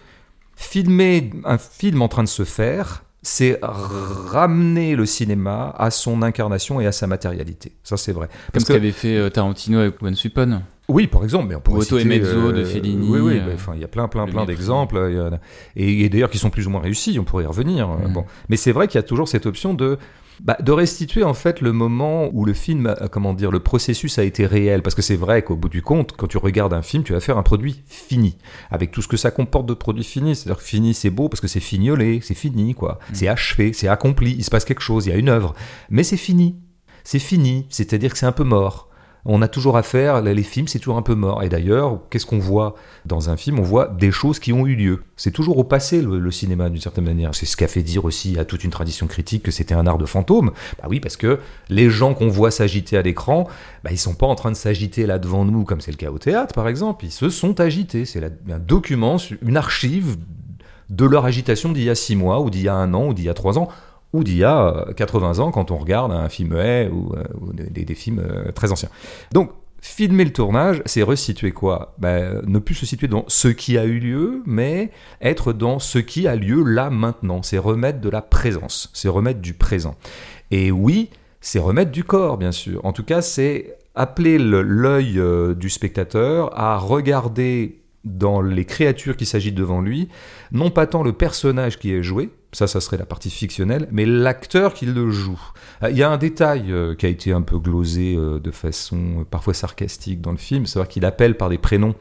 [0.56, 6.80] filmer un film en train de se faire, c'est ramener le cinéma à son incarnation
[6.80, 7.74] et à sa matérialité.
[7.84, 8.30] Ça, c'est vrai.
[8.54, 10.62] Comme ce qu'avait fait euh, Tarantino avec Once Upon.
[10.88, 13.74] oui, par exemple, mais on pourrait Otto et citer, de Fellini, Oui, oui, euh, enfin,
[13.76, 15.30] il y a plein, plein, le plein d'exemples.
[15.76, 17.90] Et, et d'ailleurs qui sont plus ou moins réussis, on pourrait y revenir.
[17.90, 18.14] euh, Mhm.
[18.14, 18.26] Bon.
[18.50, 19.98] Mais c'est vrai qu'il y a toujours cette option de,
[20.44, 24.20] bah, de restituer en fait le moment où le film, a- comment dire, le processus
[24.20, 24.82] a été réel.
[24.82, 27.20] Parce que c'est vrai qu'au bout du compte, quand tu regardes un film, tu vas
[27.20, 28.38] faire un produit fini.
[28.72, 30.36] Avec tout ce que ça comporte de produit fini.
[30.36, 33.00] C'est-à-dire que fini, c'est beau parce que c'est fignolé, c'est fini, quoi.
[33.10, 33.16] Mhm.
[33.16, 35.54] C'est achevé, c'est accompli, il se passe quelque chose, il y a une œuvre.
[35.90, 36.56] Mais c'est fini.
[37.04, 37.66] C'est fini.
[37.70, 38.87] C'est-à-dire que c'est un peu mort.
[39.30, 41.44] On a toujours à faire, les films, c'est toujours un peu mort.
[41.44, 43.60] Et d'ailleurs, qu'est-ce qu'on voit dans un film?
[43.60, 45.04] On voit des choses qui ont eu lieu.
[45.18, 47.36] C'est toujours au passé, le, cinéma, d'une certaine manière.
[47.36, 49.98] C'est ce qu'a fait dire aussi à toute une tradition critique que c'était un art
[49.98, 50.52] de fantôme.
[50.82, 53.50] Bah oui, parce que les gens qu'on voit s'agiter à l'écran,
[53.84, 56.10] bah, ils sont pas en train de s'agiter là devant nous, comme c'est le cas
[56.10, 57.04] au théâtre, par exemple.
[57.04, 58.06] Ils se sont agités.
[58.06, 60.16] C'est un document, une archive
[60.90, 63.14] de leur agitation d'il y a six mois, ou d'il y a un an, ou
[63.14, 63.68] d'il y a trois ans,
[64.14, 67.24] ou d'il y a euh, 80 ans quand on regarde un film muet ou, euh,
[67.42, 68.90] ou des, films euh, très anciens.
[69.34, 71.94] Donc, filmer le tournage, c'est resituer quoi?
[71.98, 74.92] Ben, Ne plus se situer dans ce qui a eu lieu, mais
[75.22, 77.44] être dans ce qui a lieu là maintenant.
[77.44, 79.96] C'est remettre de la présence, c'est remettre du présent.
[80.52, 81.10] Et oui,
[81.42, 82.84] c'est remettre du corps, bien sûr.
[82.86, 89.18] En tout cas, c'est appeler le- l'œil euh, du spectateur à regarder dans les créatures
[89.18, 90.08] qui s'agitent devant lui,
[90.52, 94.06] non pas tant le personnage qui est joué, ça, ça serait la partie fictionnelle, mais
[94.06, 95.40] l'acteur qui le joue.
[95.84, 98.52] Euh, Il y a un détail euh, qui a été un peu glosé euh, de
[98.52, 101.96] façon parfois sarcastique dans le film, c'est qu'il appelle par des prénoms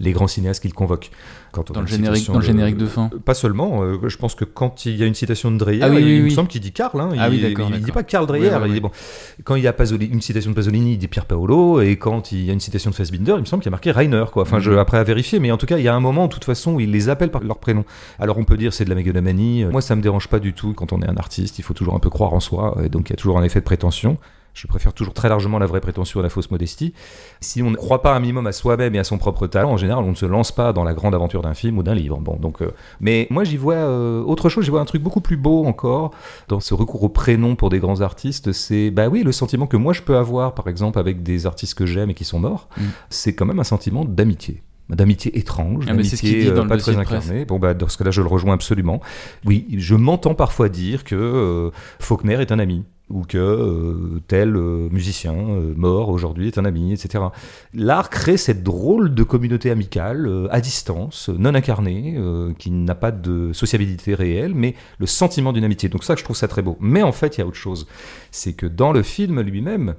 [0.00, 1.10] les grands cinéastes qu'il convoque.
[1.52, 3.10] Quand on Dans le générique- dans le générique de fin.
[3.24, 5.88] Pas seulement, euh, je pense que quand il y a une citation de Dreyer, Ah
[5.88, 8.02] oui, il, oui, il me semble qu'il dit Karl, hein, Ah il, il dit pas
[8.02, 8.90] Karl Dreyer, il dit bon.
[9.44, 12.32] Quand il y a Pasolini- une citation de Pasolini, il dit Pierre Paolo, et quand
[12.32, 14.24] il y a une citation de Fassbinder, il me semble qu'il y a marqué Reiner,
[14.32, 14.42] quoi.
[14.42, 14.78] Enfin, je, Mhm.
[14.78, 16.74] après à vérifier, mais en tout cas, il y a un moment, de toute façon,
[16.74, 17.84] où il les appelle par leur prénom.
[18.18, 19.64] Alors on peut dire c'est de la mégalomanie.
[19.64, 20.74] Moi, ça me dérange pas du tout.
[20.74, 23.08] Quand on est un artiste, il faut toujours un peu croire en soi, et donc
[23.08, 24.18] il y a toujours un effet de prétention.
[24.58, 26.92] Je préfère toujours très largement la vraie prétention à la fausse modestie.
[27.40, 29.76] Si on ne croit pas un minimum à soi-même et à son propre talent, en
[29.76, 32.18] général, on ne se lance pas dans la grande aventure d'un film ou d'un livre.
[32.18, 34.64] Bon, donc, euh, mais moi, j'y vois euh, autre chose.
[34.64, 36.10] J'y vois un truc beaucoup plus beau encore
[36.48, 38.50] dans ce recours au prénom pour des grands artistes.
[38.52, 41.74] C'est, bah oui, le sentiment que moi je peux avoir, par exemple, avec des artistes
[41.74, 42.82] que j'aime et qui sont morts, Mm.
[43.10, 47.44] c'est quand même un sentiment d'amitié d'amitié étrange, Ah, d'amitié euh, pas très incarnée.
[47.44, 49.00] Bon, bah, dans ce cas-là, je le rejoins absolument.
[49.44, 54.54] Oui, je m'entends parfois dire que euh, Faulkner est un ami ou que euh, tel
[54.56, 55.34] euh, musicien
[55.76, 57.24] mort aujourd'hui est un ami, etc.
[57.72, 62.18] L'art crée cette drôle de communauté amicale à distance, non incarnée,
[62.58, 65.88] qui n'a pas de sociabilité réelle, mais le sentiment d'une amitié.
[65.88, 66.76] Donc ça, je trouve ça très beau.
[66.80, 67.86] Mais en fait, il y a autre chose.
[68.30, 69.94] C'est que dans le film lui-même,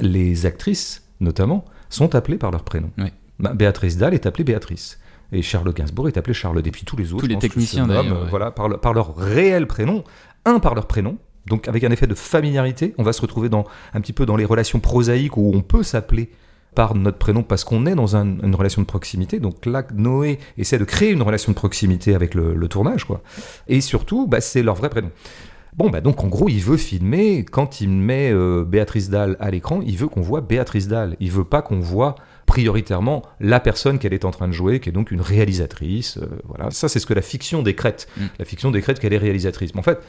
[0.00, 2.90] les actrices, notamment, sont appelées par leur prénom.
[2.98, 3.10] Oui.
[3.38, 4.98] Bah, Béatrice Dalle est appelée Béatrice.
[5.32, 6.60] Et Charles Gainsbourg est appelé Charles.
[6.64, 8.30] Et puis tous les autres, Tous les techniciens, nomment, d'ailleurs, ouais.
[8.30, 10.04] voilà, par, le- par leur réel prénom,
[10.44, 11.16] un par leur prénom.
[11.46, 14.36] Donc avec un effet de familiarité, on va se retrouver dans un petit peu dans
[14.36, 16.30] les relations prosaïques où on peut s'appeler
[16.74, 19.40] par notre prénom parce qu'on est dans un- une relation de proximité.
[19.40, 23.22] Donc là, Noé essaie de créer une relation de proximité avec le, le tournage, quoi.
[23.68, 25.10] Et surtout, bah, c'est leur vrai prénom.
[25.76, 29.50] Bon, bah donc en gros, il veut filmer, quand il met euh, Béatrice Dalle à
[29.50, 31.16] l'écran, il veut qu'on voit Béatrice Dalle.
[31.20, 32.14] Il veut pas qu'on voit
[32.46, 36.18] prioritairement la personne qu'elle est en train de jouer, qui est donc une réalisatrice.
[36.18, 38.08] euh, voilà, ça c'est ce que la fiction décrète.
[38.16, 38.22] Mm.
[38.38, 39.74] La fiction décrète qu'elle est réalisatrice.
[39.74, 40.00] Mais en fait,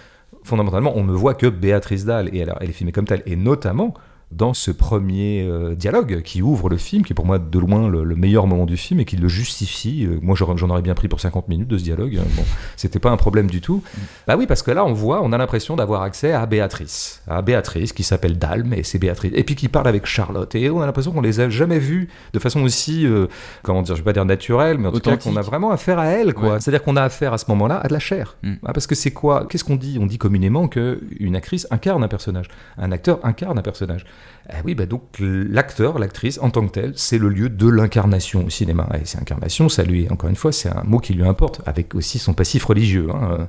[0.43, 3.23] fondamentalement, on ne voit que Béatrice Dalle, et elle, elle est filmée comme telle.
[3.25, 3.93] Et notamment,
[4.31, 7.87] dans ce premier euh, dialogue qui ouvre le film, qui est pour moi de loin
[7.87, 10.05] le, le meilleur moment du film et qui le justifie.
[10.05, 12.17] Euh, moi, j'en aurais bien pris pour 50 minutes de ce dialogue.
[12.17, 12.25] hein.
[12.35, 12.43] Bon,
[12.75, 13.83] c'était pas un problème du tout.
[14.27, 17.41] Bah oui, parce que là, on voit, on a l'impression d'avoir accès à Béatrice, à
[17.41, 20.53] Béatrice qui s'appelle Dalme et c'est Béatrice, et puis qui parle avec Charlotte.
[20.55, 23.27] Et on a l'impression qu'on les a jamais vus de façon aussi, euh,
[23.63, 25.99] comment dire, je vais pas dire naturelle, mais en tout cas qu'on a vraiment affaire
[25.99, 26.53] à elle, quoi.
[26.53, 26.59] Ouais.
[26.59, 28.35] C'est-à-dire qu'on a affaire à ce moment-là à de la chair.
[28.43, 28.53] Mm.
[28.65, 29.97] Ah, parce que c'est quoi Qu'est-ce qu'on dit?
[30.01, 34.05] On dit communément que une actrice incarne un personnage, un acteur incarne un personnage.
[34.49, 38.45] Eh oui, bah donc l'acteur, l'actrice en tant que tel, c'est le lieu de l'incarnation
[38.45, 38.87] au cinéma.
[38.93, 41.95] Et c'est incarnation, ça lui, encore une fois, c'est un mot qui lui importe, avec
[41.95, 43.09] aussi son passif religieux.
[43.09, 43.47] hein.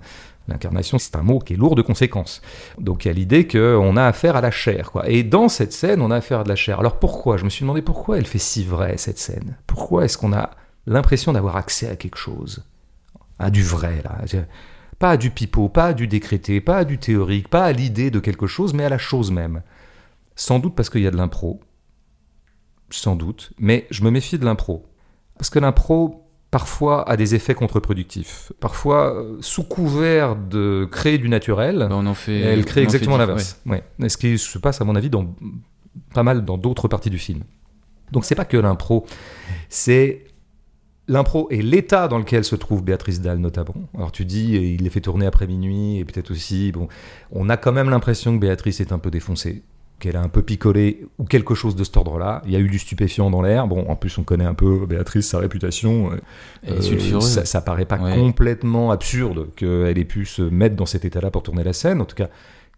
[0.49, 2.41] L'incarnation, c'est un mot qui est lourd de conséquences.
[2.79, 4.93] Donc il y a l'idée qu'on a affaire à la chair.
[4.93, 5.09] Quoi.
[5.09, 6.79] Et dans cette scène, on a affaire à de la chair.
[6.79, 7.37] Alors pourquoi?
[7.37, 9.57] Je me suis demandé pourquoi elle fait si vrai, cette scène.
[9.67, 10.51] Pourquoi est-ce qu'on a
[10.87, 12.65] l'impression d'avoir accès à quelque chose?
[13.41, 14.19] À du vrai, là.
[15.01, 18.13] Pas à du pipeau, pas à du décrété, pas à du théorique, pas à l'idée
[18.13, 19.63] de quelque chose, mais à la chose même.
[20.37, 21.61] Sans doute parce qu'il y a de l'impro.
[22.91, 23.53] Sans doute.
[23.59, 24.87] Mais je me méfie de l'impro.
[25.39, 28.53] Parce que l'impro, parfois, a des effets contre-productifs.
[28.61, 32.39] Parfois, euh, sous couvert de créer du naturel, Bah, on en fait.
[32.39, 33.61] elle crée en exactement l'inverse.
[33.67, 33.83] Ouais.
[34.09, 35.35] Ce qui se passe, à mon avis, dans
[36.15, 37.41] pas mal dans d'autres parties du film.
[38.13, 39.05] Donc c'est pas que l'impro,
[39.69, 40.25] c'est
[41.09, 43.75] l'impro et l'état dans lequel se trouve Béatrice Dalle notamment.
[43.97, 46.87] Alors tu dis, il les fait tourner après minuit et peut-être aussi, bon,
[47.33, 49.63] on a quand même l'impression que Béatrice est un peu défoncée,
[49.99, 52.43] qu'elle a un peu picolé ou quelque chose de cet ordre-là.
[52.45, 53.67] Il y a eu du stupéfiant dans l'air.
[53.67, 56.13] Bon, en plus on connaît un peu Béatrice, sa réputation.
[56.13, 56.17] euh,
[56.67, 57.25] Elle est euh, sulfureuse.
[57.29, 58.15] ça, ça paraît pas Ouais.
[58.15, 62.01] complètement absurde qu'elle ait pu se mettre dans cet état-là pour tourner la scène.
[62.01, 62.29] En tout cas,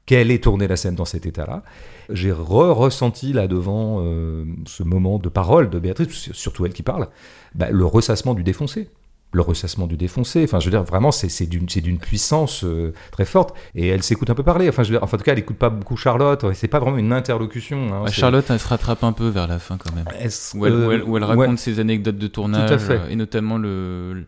[0.07, 1.63] qu'elle ait tourné la scène dans cet état-là.
[2.09, 7.09] J'ai re-ressenti là devant euh, ce moment de parole de Béatrice, surtout elle qui parle,
[7.55, 8.89] bah, le ressassement du défoncé.
[9.33, 10.43] Le ressassement du défoncé.
[10.45, 13.55] Enfin, je veux dire, vraiment, c'est c'est d'une c'est d'une puissance euh, très forte.
[13.75, 14.69] Et elle s'écoute un peu parler.
[14.71, 16.47] Enfin, je veux dire, enfin, en tout cas, elle écoute pas beaucoup Charlotte.
[16.55, 17.93] C'est pas vraiment une interlocution.
[17.93, 18.03] hein.
[18.05, 20.07] Ouais, Charlotte, elle se rattrape un peu vers la fin quand même.
[20.55, 21.57] Où elle, où elle- où elle euh, raconte ouais.
[21.59, 22.93] ses anecdotes de tournage, Tout à fait.
[23.01, 24.25] euh, et notamment le,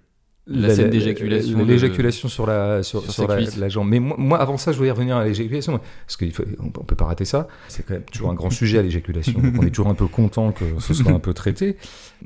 [0.50, 3.88] la scène d'éjaculation de- L'éjaculation sur la sur, sur la, jambe.
[3.88, 6.26] Mais moi, moi, avant ça, je voulais revenir à l'éjaculation parce qu'on
[6.64, 7.48] on peut pas rater ça.
[7.68, 9.40] C'est quand même toujours un grand sujet à l'éjaculation.
[9.58, 11.76] on est toujours un peu content que ce soit un peu traité.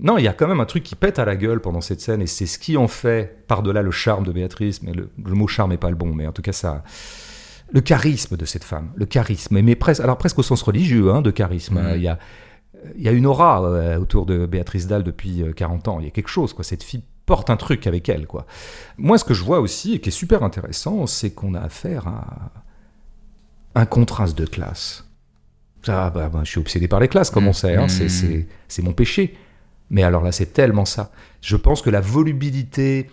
[0.01, 2.01] Non, il y a quand même un truc qui pète à la gueule pendant cette
[2.01, 4.83] scène et c'est ce qui en fait par-delà le charme de Béatrice.
[4.83, 6.83] Mais le, le mot charme est pas le bon, mais en tout cas ça.
[7.73, 11.23] Le charisme de cette femme, le charisme, mais presque, alors presque au sens religieux hein,
[11.23, 11.81] de charisme.
[11.97, 12.19] Il y a,
[12.97, 15.99] il y a une aura euh, autour de Béatrice Dalle depuis euh, 40 ans.
[15.99, 16.63] Il y a quelque chose, quoi.
[16.63, 18.47] Cette fille porte un truc avec elle, quoi.
[18.99, 22.07] Moi, ce que je vois aussi, et qui est super intéressant, c'est qu'on a affaire
[22.09, 22.51] à
[23.75, 25.05] un contraste de classe.
[25.89, 27.77] Ah, bah, bah, je suis obsédé par les classes, comme on sait.
[27.77, 27.89] hein.
[27.89, 28.09] C'est-.
[28.09, 29.37] C'est c'est mon péché.
[29.91, 31.11] Mais alors là, c'est tellement ça.
[31.43, 33.11] Je pense que la volubilité,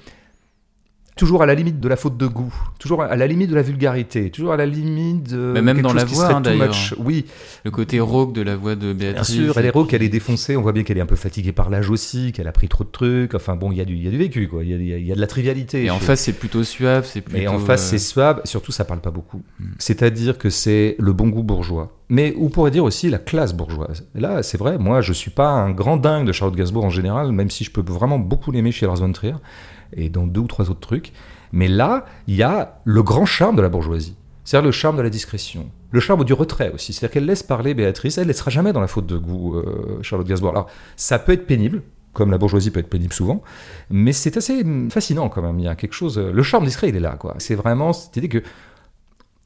[1.15, 3.61] toujours à la limite de la faute de goût, toujours à la limite de la
[3.61, 6.75] vulgarité, toujours à la limite de Mais même dans la voix, hein, d'ailleurs.
[6.97, 7.25] Oui,
[7.65, 9.35] le côté rauque de la voix de Bien Béatrice.
[9.35, 11.15] sûr, elle est et rauque, elle est défoncée, on voit bien qu'elle est un peu
[11.15, 13.85] fatiguée par l'âge aussi, qu'elle a pris trop de trucs, enfin bon, il y, a
[13.85, 15.83] du- il y a du vécu, quoi, il y a, y de la trivialité.
[15.85, 17.37] Et en face, c'est plutôt suave, c'est plutôt.
[17.39, 19.41] Mais en face, euh, c'est suave, surtout ça parle pas beaucoup.
[19.59, 19.65] Mm.
[19.79, 21.91] C'est-à-dire que c'est le bon goût bourgeois.
[22.09, 24.05] Mais on pourrait dire aussi la classe bourgeoise.
[24.15, 26.89] Et là, c'est vrai, moi, je suis pas un grand dingue de Charlotte Gainsbourg en
[26.89, 29.35] général, même si je peux vraiment beaucoup l'aimer chez Lars von Trier,
[29.93, 31.13] et dans deux ou trois autres trucs.
[31.51, 34.15] Mais là, il y a le grand charme de la bourgeoisie.
[34.43, 35.69] C'est-à-dire le charme de la discrétion.
[35.91, 36.93] Le charme du retrait aussi.
[36.93, 38.17] C'est-à-dire qu'elle laisse parler Béatrice.
[38.17, 40.51] Elle ne laissera jamais dans la faute de goût, euh, Charlotte Gainsbourg.
[40.51, 43.41] Alors, ça peut être pénible, comme la bourgeoisie peut être pénible souvent,
[43.89, 45.59] mais c'est assez hum, fascinant quand même.
[45.59, 46.17] Il y a quelque chose.
[46.17, 47.35] euh, Le charme discret, il est là, quoi.
[47.37, 48.41] C'est vraiment cette idée que.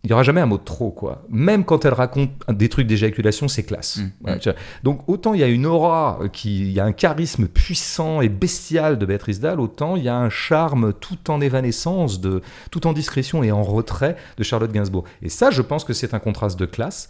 [0.05, 1.23] Il n'y aura jamais un mot de trop, quoi.
[1.29, 3.97] Même quand elle raconte des trucs d'éjaculation, c'est classe.
[3.97, 4.39] Mm, Ouais.
[4.83, 8.29] Donc autant il y a une aura, qui, il y a un charisme puissant et
[8.29, 12.85] bestial de Béatrice Dalle, autant il y a un charme tout en évanescence, de, tout
[12.85, 15.05] en discrétion et en retrait de Charlotte Gainsbourg.
[15.23, 17.09] Et ça, je pense que c'est un contraste de classe.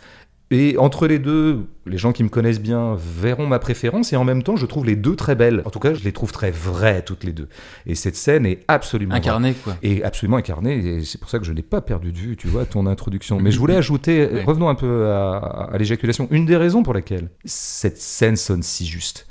[0.51, 4.23] Et entre les deux, les gens qui me connaissent bien verront ma préférence, et en
[4.23, 5.63] même temps, je trouve les deux très belles.
[5.65, 7.47] En tout cas, je les trouve très vraies, toutes les deux.
[7.87, 9.75] Et cette scène est absolument vraie incarné, quoi.
[9.81, 10.77] et absolument incarné.
[10.77, 13.39] Et c'est pour ça que je n'ai pas perdu de vue, tu vois, ton introduction.
[13.39, 14.43] Mais je voulais ajouter, Ouais.
[14.43, 15.37] revenons un peu à,
[15.71, 16.27] à l'éjaculation.
[16.29, 19.25] Une des raisons pour laquelle cette scène sonne si juste,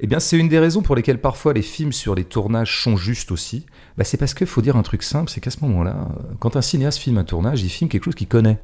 [0.00, 2.96] eh bien, c'est une des raisons pour lesquelles parfois les films sur les tournages sont
[2.96, 3.64] justes aussi.
[3.96, 6.56] Bah, c'est parce qu'il faut dire un truc simple, c'est qu'à ce moment-là, euh, quand
[6.56, 8.58] un cinéaste filme un tournage, il filme quelque chose qu'il connaît.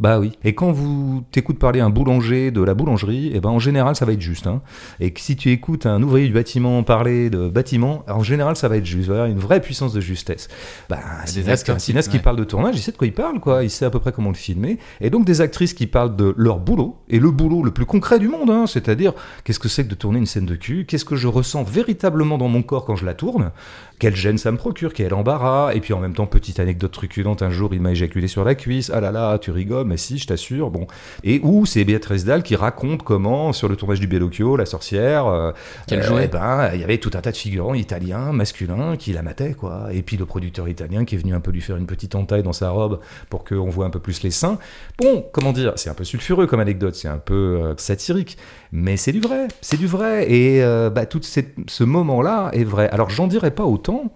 [0.00, 0.32] Bah oui.
[0.44, 4.04] Et quand vous t'écoutes parler un boulanger de la boulangerie, eh ben en général ça
[4.04, 4.46] va être juste.
[4.46, 4.62] Hein.
[5.00, 8.68] Et que si tu écoutes un ouvrier du bâtiment parler de bâtiment, en général ça
[8.68, 9.06] va être juste.
[9.06, 10.46] Il va y avoir une vraie puissance de justesse.
[10.88, 13.40] Bah, un cinéaste, un cinéaste qui- parle de tournage, il sait de quoi il parle,
[13.40, 13.64] quoi.
[13.64, 14.78] Il sait à peu près comment le filmer.
[15.00, 18.18] Et donc des actrices qui parlent de leur boulot, et le boulot le plus concret
[18.20, 19.12] du monde, hein, c'est-à-dire
[19.44, 22.38] qu'est-ce que c'est que de tourner une scène de cul, qu'est-ce que je ressens véritablement
[22.38, 23.50] dans mon corps quand je la tourne,
[23.98, 27.42] quelle gêne ça me procure, quel embarras, et puis en même temps, petite anecdote truculente,
[27.42, 30.18] un jour il m'a éjaculé sur la cuisse, ah là là, tu rigoles, mais si,
[30.18, 30.70] je t'assure.
[30.70, 30.86] Bon.
[31.24, 35.26] Et où c'est Béatrice Dalle qui raconte comment, sur le tournage du Bellocchio, la sorcière,
[35.26, 35.52] euh,
[35.90, 39.54] eh ben, il y avait tout un tas de figurants italiens, masculins, qui la mataient,
[39.54, 39.88] quoi.
[39.92, 42.42] Et puis le producteur italien qui est venu un peu lui faire une petite entaille
[42.42, 44.58] dans sa robe pour qu'on voit un peu plus les seins.
[44.98, 48.38] Bon, comment dire, c'est un peu sulfureux comme anecdote, c'est un peu euh, satirique,
[48.72, 50.30] mais c'est du vrai, c'est du vrai.
[50.30, 52.88] Et euh, bah, tout ce moment-là est vrai.
[52.90, 54.12] Alors j'en dirais pas autant,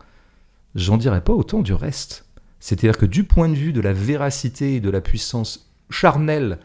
[0.75, 2.27] j'en dirais pas autant du reste.
[2.61, 6.59] C'est-à-dire que du point de vue de la véracité et de la puissance charnelle,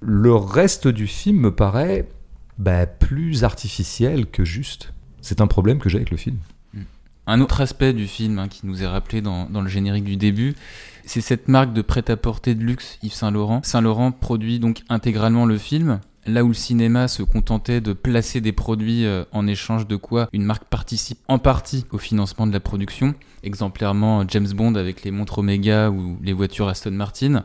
[0.00, 2.08] le reste du film me paraît
[2.58, 4.92] bah, plus artificiel que juste.
[5.20, 6.38] C'est un problème que j'ai avec le film.
[7.26, 10.18] Un autre aspect du film hein, qui nous est rappelé dans, dans le générique du
[10.18, 10.54] début,
[11.06, 13.60] c'est cette marque de prêt-à-porter de luxe Yves Saint Laurent.
[13.64, 18.40] Saint Laurent produit donc intégralement le film, là où le cinéma se contentait de placer
[18.40, 22.52] des produits euh, en échange de quoi une marque participe en partie au financement de
[22.52, 27.44] la production, exemplairement euh, James Bond avec les montres Omega ou les voitures Aston Martin.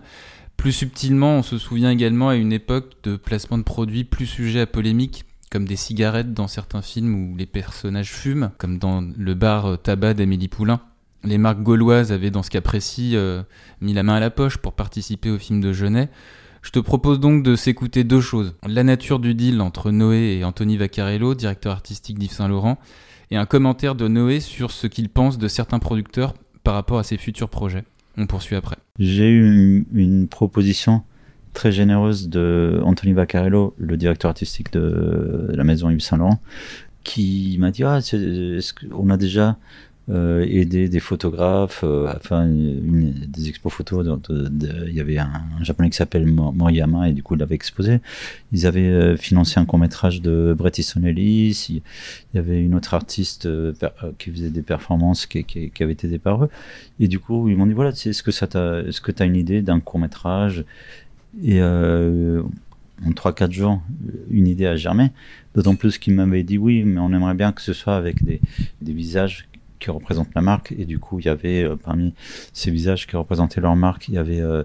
[0.58, 4.62] Plus subtilement, on se souvient également à une époque de placement de produits plus sujets
[4.62, 9.34] à polémique, comme des cigarettes dans certains films où les personnages fument, comme dans le
[9.34, 10.82] bar euh, tabac d'Amélie Poulain.
[11.24, 13.18] Les marques gauloises avaient dans ce cas précis
[13.82, 16.10] mis la main à la poche pour participer au film de Genet.
[16.62, 18.56] Je te propose donc de s'écouter deux choses.
[18.68, 22.78] La nature du deal entre Noé et Anthony Vaccarello, directeur artistique d'Yves Saint Laurent,
[23.32, 27.04] et un commentaire de Noé sur ce qu'il pense de certains producteurs par rapport à
[27.04, 27.84] ses futurs projets.
[28.18, 28.76] On poursuit après.
[28.98, 31.04] J'ai eu une, proposition
[31.54, 36.40] très généreuse de Anthony Vaccarello, le directeur artistique de la maison Yves Saint Laurent,
[37.04, 39.58] qui m'a dit ah est-ce qu'on a déjà
[40.10, 44.08] euh, aidé des photographes, euh, enfin une, des expos photos.
[44.30, 48.00] Il y avait un, japonais qui s'appelle Mo- Moriyama et du coup il l'avait exposé.
[48.52, 51.02] Ils avaient euh, financé un court métrage de Bret Easton.
[51.06, 51.52] Il
[52.34, 53.74] y avait une autre artiste euh,
[54.18, 55.46] qui faisait des performances qui,
[55.80, 56.50] avait été aidée par eux.
[57.00, 59.62] Et du coup, ils m'ont dit voilà, est-ce que ça t'a- tu as une idée
[59.62, 60.66] d'un court métrage?
[61.44, 63.82] Et en 3-4 jours,
[64.32, 65.12] une idée a germé.
[65.54, 68.42] D'autant plus qu'ils m'avaient dit oui, mais on aimerait bien que ce soit avec des
[68.82, 69.49] visages
[69.80, 70.74] qui représentent la marque.
[70.78, 72.14] Et du coup, il y avait euh, parmi
[72.54, 74.64] ces visages qui représentaient leur marque, il y avait euh,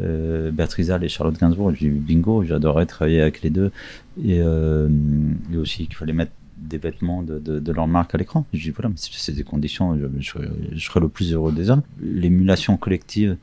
[0.00, 1.72] euh, Béatrice et Charlotte Gainsbourg.
[1.74, 3.70] J'ai dit bingo, j'adorais travailler avec les deux.
[4.24, 4.88] Et, euh,
[5.56, 8.46] aussi qu'il fallait mettre des vêtements de, leur marque à l'écran.
[8.52, 10.38] Je dis voilà, mais c'est des conditions, je,
[10.72, 11.82] je serais le plus heureux des hommes.
[12.00, 13.36] L'émulation collective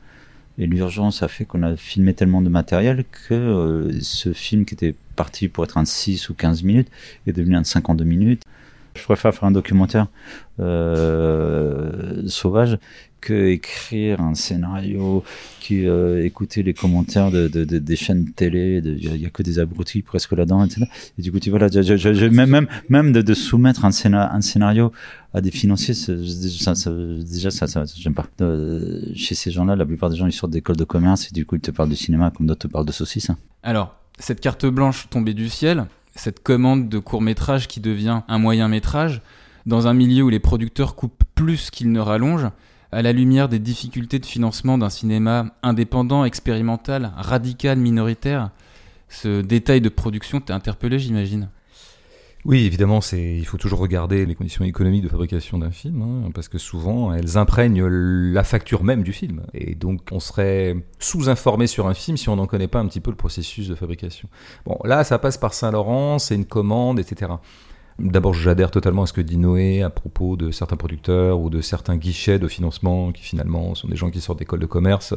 [0.60, 4.74] et l'urgence a fait qu'on a filmé tellement de matériel que euh, ce film qui
[4.74, 6.88] était parti pour être un 6 ou 15 minutes
[7.26, 8.42] est devenu un 52 minutes.
[8.94, 10.08] Je préfère faire un documentaire
[10.58, 12.78] euh, sauvage
[13.20, 15.22] que écrire un scénario,
[15.60, 19.42] qui euh, écouter les commentaires de, de, de- des chaînes télé, il y, a- que
[19.42, 20.86] des abrutis presque là-dedans, etc.
[21.18, 24.90] Et du coup, tu vois, même, même, même de, soumettre un, scénar- un scénario
[25.34, 28.26] à des financiers, ça, ça- déjà, ça, ça, j'aime pas.
[28.40, 31.44] Euh, chez ces gens-là, la plupart des gens, ils sortent d'école de commerce et du
[31.44, 33.30] coup, ils te parlent de cinéma comme d'autres te parlent de saucisses.
[33.62, 38.38] Alors, cette carte blanche tombée du ciel, cette commande de court métrage qui devient un
[38.38, 39.22] moyen métrage,
[39.66, 42.50] dans un milieu où les producteurs coupent plus qu'ils ne rallongent,
[42.92, 48.50] à la lumière des difficultés de financement d'un cinéma indépendant, expérimental, radical, minoritaire,
[49.08, 51.48] ce détail de production t'a interpellé, j'imagine?
[52.46, 56.48] Oui, évidemment, il faut toujours regarder les conditions économiques de fabrication d'un film, hein, parce
[56.48, 59.42] que souvent elles imprègnent la facture même du film.
[59.52, 63.00] Et donc on serait sous-informé sur un film si on n'en connaît pas un petit
[63.00, 64.28] peu le processus de fabrication.
[64.64, 67.32] Bon, là, ça passe par Saint-Laurent, c'est une commande, etc.
[68.02, 71.60] D'abord, j'adhère totalement à ce que dit Noé à propos de certains producteurs ou de
[71.60, 75.12] certains guichets de financement qui finalement sont des gens qui sortent d'école de commerce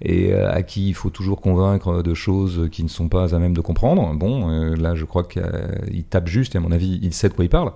[0.00, 3.38] et euh, à qui il faut toujours convaincre de choses qui ne sont pas à
[3.38, 4.14] même de comprendre.
[4.14, 7.34] Bon, euh, là, je crois qu'il tape juste et à mon avis, il sait de
[7.34, 7.72] quoi il parle.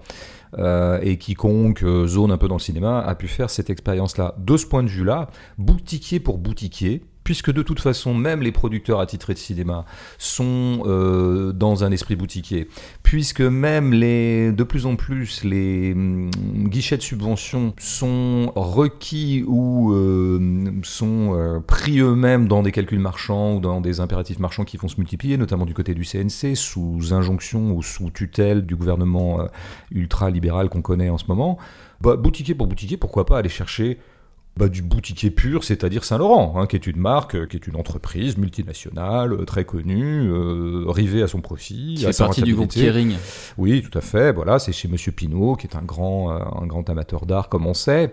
[0.59, 4.35] Euh, et quiconque zone un peu dans le cinéma a pu faire cette expérience-là.
[4.39, 9.01] De ce point de vue-là, boutiquier pour boutiquier, puisque de toute façon, même les producteurs
[9.01, 9.85] attitrés de cinéma
[10.17, 12.69] sont euh, dans un esprit boutiquier,
[13.03, 16.31] puisque même les, de plus en plus les hum,
[16.71, 23.57] guichets de subvention sont requis ou euh, sont euh, pris eux-mêmes dans des calculs marchands
[23.57, 27.13] ou dans des impératifs marchands qui vont se multiplier, notamment du côté du CNC, sous
[27.13, 29.47] injonction ou sous tutelle du gouvernement
[29.91, 31.59] ultra-libéral qu'on connaît en ce moment.
[32.01, 33.99] Bah, boutiquier pour boutiquier, pourquoi pas aller chercher
[34.59, 37.77] bah, du boutiquier pur, c'est-à-dire Saint-Laurent, hein, qui est une marque, euh, qui est une
[37.77, 41.95] entreprise multinationale, euh, très connue, euh, rivée à son profit.
[41.97, 42.73] Qui à fait sa partie du groupe.
[42.73, 43.15] Kering.
[43.57, 44.33] Oui, tout à fait.
[44.33, 47.75] Voilà, c'est chez Monsieur Pinault, qui est un grand, un grand amateur d'art, comme on
[47.75, 48.13] sait.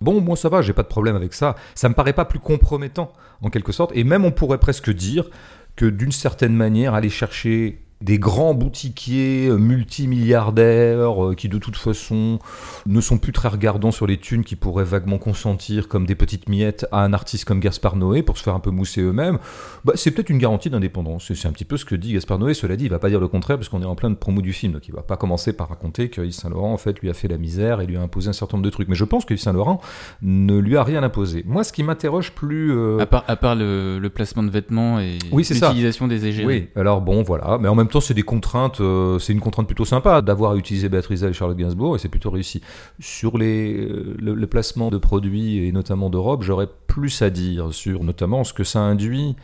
[0.00, 1.56] Bon, moi ça va, j'ai pas de problème avec ça.
[1.74, 3.90] Ça me paraît pas plus compromettant, en quelque sorte.
[3.94, 5.30] Et même on pourrait presque dire
[5.74, 11.76] que d'une certaine manière, aller chercher des grands boutiquiers euh, multimilliardaires euh, qui de toute
[11.76, 12.38] façon
[12.86, 16.48] ne sont plus très regardants sur les thunes qui pourraient vaguement consentir comme des petites
[16.48, 19.38] miettes à un artiste comme Gaspard Noé pour se faire un peu mousser eux-mêmes,
[19.84, 21.32] bah, c'est peut-être une garantie d'indépendance.
[21.32, 22.54] C'est un petit peu ce que dit Gaspard Noé.
[22.54, 24.40] Cela dit, il va pas dire le contraire parce qu'on est en plein de promo
[24.40, 27.00] du film, donc il va pas commencer par raconter que Yves Saint Laurent en fait
[27.00, 28.88] lui a fait la misère et lui a imposé un certain nombre de trucs.
[28.88, 29.80] Mais je pense que Yves Saint Laurent
[30.22, 31.44] ne lui a rien imposé.
[31.46, 34.98] Moi, ce qui m'interroge plus, euh, À part, à part le, le placement de vêtements
[34.98, 36.46] et Oui, l'utilisation des égéries.
[36.46, 37.58] Oui, alors bon, voilà.
[37.60, 40.88] Mais en même temps, c'est des contraintes, euh, c'est une contrainte plutôt sympa d'avoir utilisé
[40.88, 42.60] Béatrice et Charlotte Gainsbourg, et c'est plutôt réussi.
[43.00, 47.72] Sur les, euh, le, placement de produits, et notamment de robes, j'aurais plus à dire
[47.72, 49.36] sur notamment ce que ça induit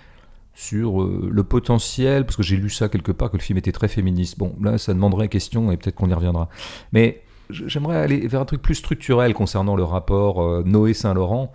[0.55, 3.73] sur euh, le potentiel, parce que j'ai lu ça quelque part, que le film était
[3.73, 4.39] très féministe.
[4.39, 6.49] Bon, là, ça demanderait question, et peut-être qu'on y reviendra.
[6.93, 11.53] Mais j'aimerais aller vers un truc plus structurel concernant le rapport Noé-Saint-Laurent,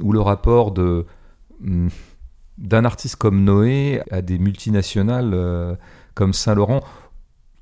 [0.00, 1.04] ou le rapport de...
[1.62, 1.88] hum,
[2.58, 5.76] d'un artiste comme Noé à des multinationales
[6.16, 6.82] comme Saint-Laurent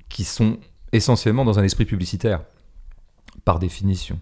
[0.09, 0.57] qui sont
[0.91, 2.41] essentiellement dans un esprit publicitaire,
[3.43, 4.19] par définition.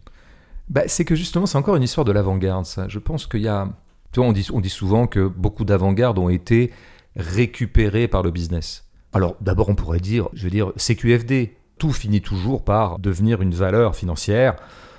[0.70, 2.88] Bah, c'est que justement, c'est encore une histoire de l'avant-garde, ça.
[2.90, 3.70] Je pense qu'il y a.
[4.12, 6.72] Tu vois, on dit, on dit souvent que beaucoup d'avant-garde ont été
[7.16, 8.88] récupérés par le business.
[9.14, 11.56] Alors, d'abord, on pourrait dire, je veux dire, CQFD.
[11.78, 14.56] Tout finit toujours par devenir une valeur financière.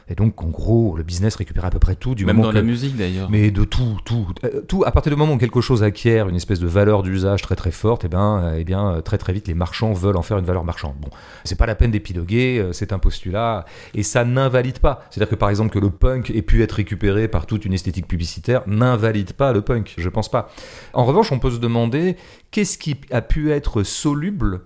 [0.09, 2.53] Et donc, en gros, le business récupère à peu près tout du Même moment dans
[2.53, 3.31] que- la musique d'ailleurs.
[3.31, 4.85] mais de tout, tout, euh, tout.
[4.85, 7.71] À partir du moment où quelque chose acquiert une espèce de valeur d'usage très très
[7.71, 10.37] forte, et ben, euh, eh bien, euh, très très vite, les marchands veulent en faire
[10.39, 10.95] une valeur marchande.
[11.01, 11.09] Bon,
[11.45, 15.05] c'est pas la peine d'épiloguer, c'est un postulat, et ça n'invalide pas.
[15.11, 18.07] C'est-à-dire que par exemple que le punk ait pu être récupéré par toute une esthétique
[18.07, 19.95] publicitaire n'invalide pas le punk.
[19.97, 20.51] Je pense pas.
[20.93, 22.17] En revanche, on peut se demander
[22.51, 24.61] qu'est-ce qui a pu être soluble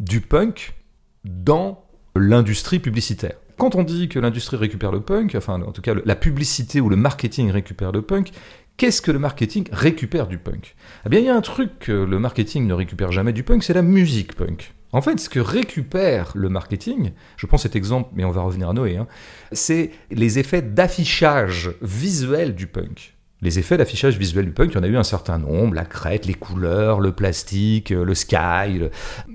[0.00, 0.74] du punk
[1.24, 1.84] dans
[2.14, 3.36] l'industrie publicitaire?
[3.62, 6.88] Quand on dit que l'industrie récupère le punk, enfin en tout cas la publicité ou
[6.88, 8.32] le marketing récupère le punk,
[8.76, 10.74] qu'est-ce que le marketing récupère du punk?
[11.06, 13.62] Eh bien il y a un truc que le marketing ne récupère jamais du punk,
[13.62, 14.74] c'est la musique punk.
[14.90, 18.68] En fait, ce que récupère le marketing, je prends cet exemple, mais on va revenir
[18.68, 19.06] à Noé, hein,
[19.52, 23.14] c'est les effets d'affichage visuel du punk.
[23.42, 25.84] Les effets d'affichage visuel du punk, il y en a eu un certain nombre, la
[25.84, 28.90] crête, les couleurs, le plastique, euh, le sky, le,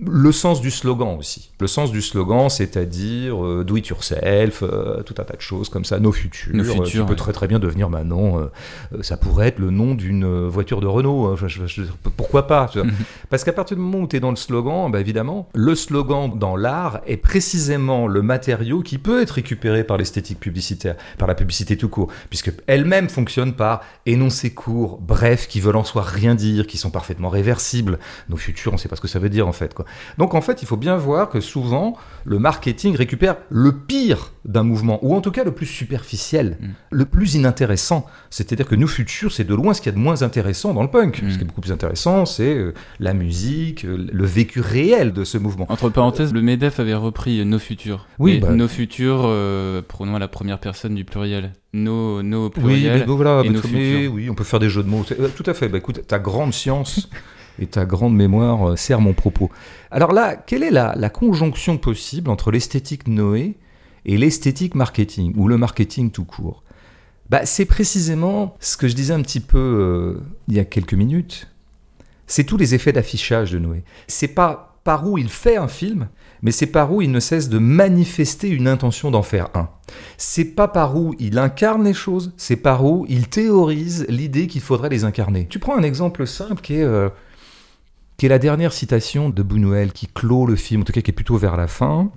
[0.06, 1.52] le sens du slogan aussi.
[1.60, 5.68] Le sens du slogan, c'est-à-dire euh, do it yourself, euh, tout un tas de choses
[5.70, 6.56] comme ça, nos futurs.
[6.56, 7.16] Nos futurs, qui peut ouais.
[7.16, 11.26] très très bien devenir maintenant, euh, ça pourrait être le nom d'une voiture de Renault.
[11.28, 11.32] hein.
[11.34, 11.84] Enfin, je- je-
[12.16, 12.72] pourquoi pas.
[13.30, 16.32] Parce qu'à partir du moment où tu es dans le slogan, bah, évidemment, le slogan
[16.38, 21.36] dans l'art est précisément le matériau qui peut être récupéré par l'esthétique publicitaire, par la
[21.36, 23.82] publicité tout court, puisque elle-même fonctionne par
[24.12, 28.00] énoncés courts, brefs, qui veulent en soi rien dire, qui sont parfaitement réversibles.
[28.30, 29.74] Nos futurs, on ne sait pas ce que ça veut dire en fait.
[29.74, 29.86] Quoi.
[30.18, 31.96] Donc en fait, il faut bien voir que souvent,
[32.26, 36.68] le marketing récupère le pire d'un mouvement, ou en tout cas le plus superficiel, Mm.
[36.92, 38.06] le plus inintéressant.
[38.30, 40.84] C'est-à-dire que nos futurs, c'est de loin ce qu'il y a de moins intéressant dans
[40.84, 41.22] le punk.
[41.22, 41.32] Mm.
[41.32, 45.24] Ce qui est beaucoup plus intéressant, c'est euh, la musique, euh, le vécu réel de
[45.24, 45.66] ce mouvement.
[45.70, 48.08] Entre parenthèses, le MEDEF avait repris Nos Futurs.
[48.20, 51.52] Oui, bah- Nos Futurs, euh, prenons à la première personne du pluriel.
[51.78, 55.06] Nos, Oui, mais voilà, et nos mais oui, on peut faire des jeux de mots.
[55.12, 55.70] Euh, Tout à fait.
[55.70, 57.10] Bah, écoute, ta grande science
[57.60, 59.52] et ta grande mémoire euh, sert mon propos.
[59.92, 63.56] Alors là, quelle est la, la conjonction possible entre l'esthétique Noé
[64.06, 66.64] et l'esthétique marketing, ou le marketing tout court?
[67.30, 70.94] Bah, C'est précisément ce que je disais un petit peu euh, il y a quelques
[70.94, 71.48] minutes.
[72.26, 73.84] C'est tous les effets d'affichage de Noé.
[74.08, 76.08] C'est pas par où il fait un film,
[76.42, 79.70] mais c'est par où il ne cesse de manifester une intention d'en faire un.
[80.18, 84.62] C'est pas par où il incarne les choses, c'est par où il théorise l'idée qu'il
[84.62, 85.48] faudrait les incarner.
[85.50, 87.10] Tu prends un exemple simple qui est, euh,
[88.18, 91.12] qui est la dernière citation de Buñuel qui clôt le film, en tout cas qui
[91.12, 92.12] est plutôt vers la fin.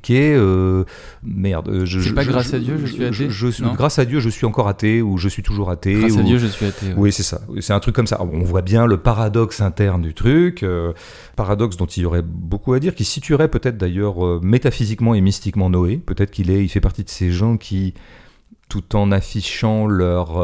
[0.00, 0.84] Qui est euh,
[1.22, 1.68] merde.
[1.68, 4.20] euh, Je, C'est pas je- grâce à Dieu, je suis athée je grâce à Dieu,
[4.20, 5.94] je suis encore athée ou je suis toujours athée.
[5.94, 6.86] Grâce à Dieu, je suis athée.
[6.88, 6.94] ouais.
[6.96, 7.40] oui, c'est ça.
[7.60, 8.20] C'est un truc comme ça.
[8.22, 10.92] On voit bien le paradoxe interne du truc, euh,
[11.36, 15.20] paradoxe dont il y aurait beaucoup à dire, qui situerait peut-être d'ailleurs euh, métaphysiquement et
[15.20, 15.96] mystiquement Noé.
[15.98, 17.94] Peut-être qu'il est, il fait partie de ces gens qui,
[18.68, 20.40] tout en affichant leur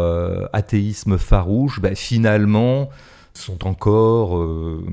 [0.53, 2.91] athéisme farouche, bah, finalement
[3.39, 4.85] sont encore euh,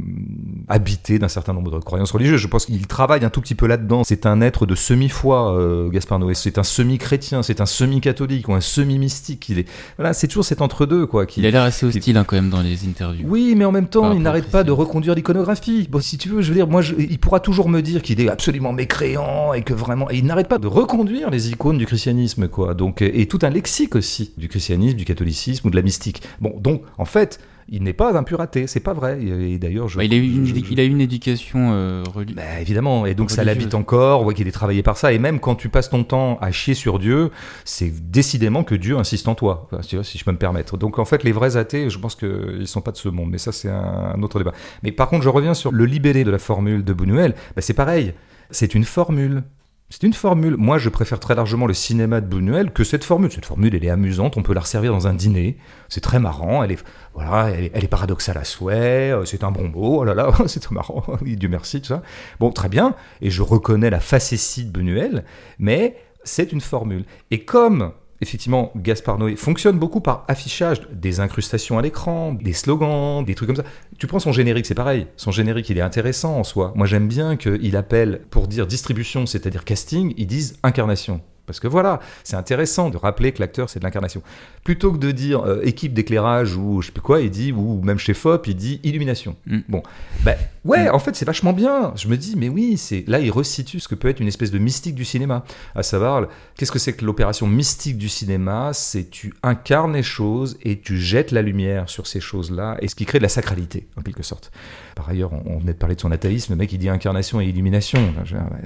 [0.68, 2.40] habités d'un certain nombre de croyances religieuses.
[2.40, 4.04] Je pense qu'il travaille un tout petit peu là-dedans.
[4.04, 6.34] C'est un être de semi-foi, euh, Gaspard Noé.
[6.36, 9.50] C'est un semi-chrétien, c'est un semi-catholique ou un semi-mystique.
[9.50, 9.68] Il est,
[9.98, 11.26] voilà, c'est toujours cet entre-deux, quoi.
[11.26, 13.26] Qui, Il a l'air assez hostile hein, quand même dans les interviews.
[13.28, 15.88] oui, mais en même temps, il n'arrête pas de reconduire l'iconographie.
[15.90, 18.22] Bon, si tu veux, je veux dire, moi, je- il pourra toujours me dire qu'il
[18.22, 21.86] est absolument mécréant et que vraiment, et il n'arrête pas de reconduire les icônes du
[21.86, 22.74] christianisme, quoi.
[22.74, 26.22] Donc, et tout un lexique aussi du christianisme, du catholicisme ou de la mystique.
[26.42, 29.20] Bon, donc, en fait, Il n'est pas un pur athée, c'est pas vrai.
[29.24, 31.72] Et, d'ailleurs, je, Bah, il, a eu une, je- je- il a eu une éducation
[31.74, 32.36] euh, religieuse.
[32.36, 35.18] bah, évidemment, et donc ça l'habite encore, on voit qu'il est travaillé par ça, et
[35.18, 37.32] même quand tu passes ton temps à chier sur Dieu,
[37.64, 40.78] c'est décidément que Dieu insiste en toi, si je peux me permettre.
[40.78, 43.40] Donc en fait, les vrais athées, je pense qu'ils sont pas de ce monde, mais
[43.40, 44.54] ça c'est un, un autre débat.
[44.84, 47.74] Mais par contre, je reviens sur le libellé de la formule de Buñuel, bah, c'est
[47.74, 48.14] pareil,
[48.52, 49.42] c'est une formule.
[49.90, 50.58] C'est une formule.
[50.58, 53.32] Moi, je préfère très largement le cinéma de Buñuel que cette formule.
[53.32, 54.36] Cette formule, elle est amusante.
[54.36, 55.58] On peut la resservir dans un dîner.
[55.90, 56.64] C'est très marrant.
[56.64, 56.84] Elle est,
[57.14, 59.12] voilà, elle est, paradoxale à souhait.
[59.12, 60.00] euh, C'est un bon mot.
[60.00, 61.04] Oh là là, c'est marrant.
[61.22, 62.02] Dieu merci, tout ça.
[62.40, 62.96] Bon, très bien.
[63.22, 65.24] Et je reconnais la facétie de Buñuel,
[65.60, 67.06] mais c'est une formule.
[67.30, 67.92] Et comme
[68.22, 73.48] effectivement Gaspard Noé fonctionne beaucoup par affichage, des incrustations à l'écran, des slogans, des trucs
[73.48, 73.66] comme ça.
[73.98, 75.08] Tu prends son générique, c'est pareil.
[75.18, 76.74] Son générique, il est intéressant en soi.
[76.76, 81.22] Moi, j'aime bien qu'il appelle pour dire distribution, c'est-à-dire casting, ils disent incarnation.
[81.46, 84.22] Parce que voilà, c'est intéressant de rappeler que l'acteur, c'est de l'incarnation.
[84.64, 87.82] Plutôt que de dire euh, équipe d'éclairage ou je sais plus quoi, il dit, ou
[87.82, 89.36] même chez FOP, il dit illumination.
[89.46, 89.60] Mm.
[89.70, 89.84] Bon,
[90.24, 91.94] ben ouais, en fait, c'est vachement bien.
[91.96, 94.52] Je me dis, mais oui, c'est là, il resitue ce que peut être une espèce
[94.52, 95.44] de mystique du cinéma.
[95.76, 96.28] À savoir,
[96.58, 98.72] qu'est-ce que c'est que l'opération mystique du cinéma?
[98.74, 102.96] C'est tu incarnes les choses et tu jettes la lumière sur ces choses-là, et ce
[102.96, 104.52] qui crée de la sacralité, en quelque sorte.
[104.96, 107.46] Par ailleurs, on, venait de parler de son athéisme, le mec il dit incarnation et
[107.46, 108.14] illumination.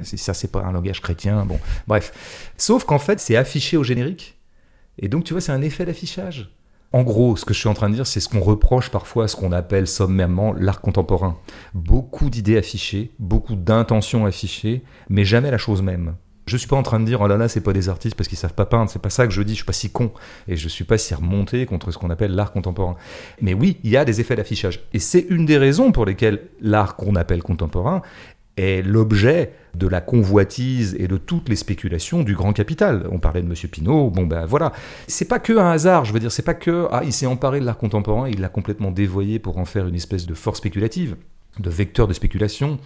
[0.04, 1.44] Ça, c'est pas un langage chrétien.
[1.46, 2.52] Bon, bref.
[2.56, 4.38] Sauf qu'en fait, c'est affiché au générique.
[5.00, 6.52] Et donc, tu vois, c'est un effet d'affichage.
[6.92, 9.26] En gros, ce que je suis en train de dire, c'est ce qu'on reproche parfois
[9.26, 11.38] à ce qu'on appelle sommairement l'art contemporain.
[11.74, 16.16] Beaucoup d'idées affichées, beaucoup d'intentions affichées, mais jamais la chose même.
[16.50, 18.28] Je suis pas en train de dire oh là là c'est pas des artistes parce
[18.28, 20.12] qu'ils savent pas peindre, c'est pas ça que je dis, je suis pas si con
[20.48, 22.96] et je suis pas si remonté contre ce qu'on appelle l'art contemporain.
[23.40, 26.42] Mais oui, il y a des effets d'affichage et c'est une des raisons pour lesquelles
[26.60, 28.02] l'art qu'on appelle contemporain
[28.58, 33.08] est l'objet de la convoitise et de toutes les spéculations du grand capital.
[33.12, 34.74] On parlait de Monsieur Pinault, bon ben voilà.
[35.08, 37.60] C'est pas que un hasard, je veux dire, c'est pas que ah il s'est emparé
[37.60, 41.16] de l'art contemporain, il l'a complètement dévoyé pour en faire une espèce de force spéculative,
[41.60, 42.80] de vecteur de spéculation.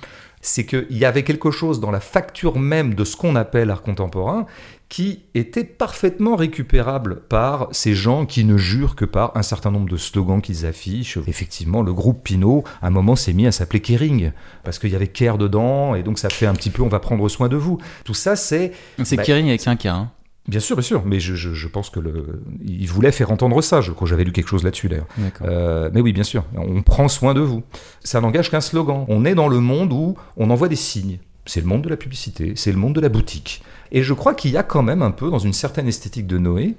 [0.43, 3.81] C'est qu'il y avait quelque chose dans la facture même de ce qu'on appelle art
[3.81, 4.45] contemporain
[4.93, 9.89] qui était parfaitement récupérable par ces gens qui ne jurent que par un certain nombre
[9.89, 11.17] de slogans qu'ils affichent.
[11.25, 14.33] Effectivement, le groupe Pinot, à un moment, s'est mis à s'appeler Kering,
[14.63, 16.99] parce qu'il y avait Care dedans, et donc ça fait un petit peu on va
[16.99, 17.79] prendre soin de vous.
[18.03, 18.73] Tout ça, c'est
[19.03, 19.87] C'est bah, Kering avec un K.
[19.87, 20.11] Hein.
[20.47, 23.61] Bien sûr, bien sûr, mais je, je- je pense que le, il voulait faire entendre
[23.61, 23.79] ça.
[23.79, 25.07] Je crois que j'avais lu quelque chose là-dessus d'ailleurs.
[25.41, 27.63] Euh, mais oui, bien sûr, on prend soin de vous.
[28.03, 29.05] Ça n'engage qu'un slogan.
[29.07, 31.19] On est dans le monde où on envoie des signes.
[31.45, 33.63] C'est le monde de la publicité, c'est le monde de la boutique.
[33.91, 36.37] Et je crois qu'il y a quand même un peu dans une certaine esthétique de
[36.37, 36.75] Noé,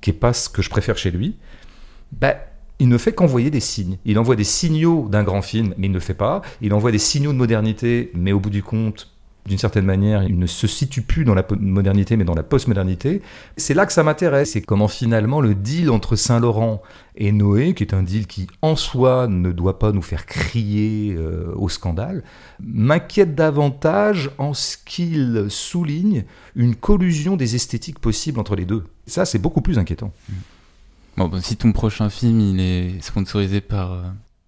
[0.00, 1.36] qui est pas ce que je préfère chez lui.
[2.12, 2.34] Ben,
[2.78, 3.98] il ne fait qu'envoyer des signes.
[4.04, 6.42] Il envoie des signaux d'un grand film, mais il ne le fait pas.
[6.62, 9.10] Il envoie des signaux de modernité, mais au bout du compte,
[9.46, 13.20] d'une certaine manière, il ne se situe plus dans la modernité, mais dans la postmodernité.
[13.58, 14.52] C'est là que ça m'intéresse.
[14.52, 16.80] C'est comment finalement le deal entre Saint-Laurent
[17.16, 21.14] et Noé, qui est un deal qui en soi ne doit pas nous faire crier
[21.16, 22.24] euh, au scandale,
[22.62, 26.24] m'inquiète davantage en ce qu'il souligne
[26.56, 28.84] une collusion des esthétiques possibles entre les deux.
[29.06, 30.12] Ça, c'est beaucoup plus inquiétant.
[31.16, 34.02] Bon, bah, si ton prochain film il est sponsorisé par euh,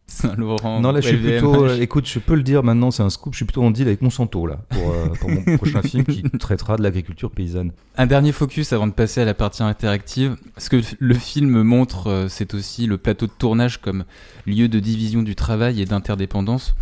[0.09, 0.81] Saint-Laurent.
[0.81, 1.65] non, là, je suis plutôt.
[1.67, 3.35] euh, écoute, je peux le dire maintenant, c'est un scoop.
[3.35, 6.23] Je suis plutôt en deal avec Monsanto, là, pour, euh, pour mon prochain film qui
[6.23, 7.73] traitera de l'agriculture paysanne.
[7.97, 10.37] Un dernier focus avant de passer à la partie interactive.
[10.59, 14.05] Ce que le film montre, euh, c'est aussi le plateau de tournage comme
[14.47, 16.75] lieu de division du travail et d'interdépendance.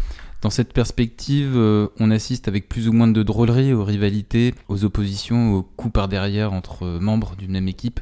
[0.42, 1.56] Dans cette perspective,
[1.98, 6.06] on assiste avec plus ou moins de drôlerie aux rivalités, aux oppositions, aux coups par
[6.06, 7.98] derrière entre membres d'une même équipe,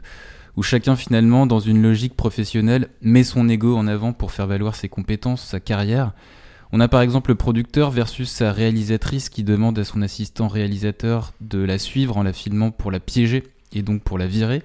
[0.57, 4.75] où chacun finalement, dans une logique professionnelle, met son ego en avant pour faire valoir
[4.75, 6.13] ses compétences, sa carrière.
[6.73, 11.33] On a par exemple le producteur versus sa réalisatrice qui demande à son assistant réalisateur
[11.41, 14.63] de la suivre en la filmant pour la piéger et donc pour la virer.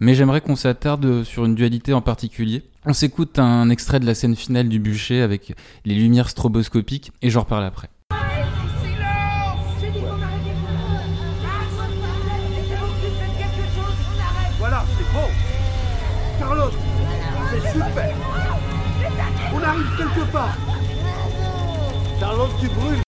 [0.00, 2.62] Mais j'aimerais qu'on s'attarde sur une dualité en particulier.
[2.84, 5.54] On s'écoute un extrait de la scène finale du bûcher avec
[5.84, 7.88] les lumières stroboscopiques et j'en reparle après.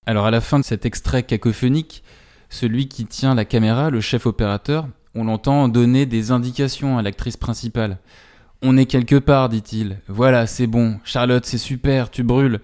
[0.07, 2.03] Alors à la fin de cet extrait cacophonique,
[2.49, 7.37] celui qui tient la caméra, le chef opérateur, on l'entend donner des indications à l'actrice
[7.37, 7.99] principale.
[8.63, 9.99] On est quelque part, dit-il.
[10.09, 10.99] Voilà, c'est bon.
[11.05, 12.61] Charlotte, c'est super, tu brûles.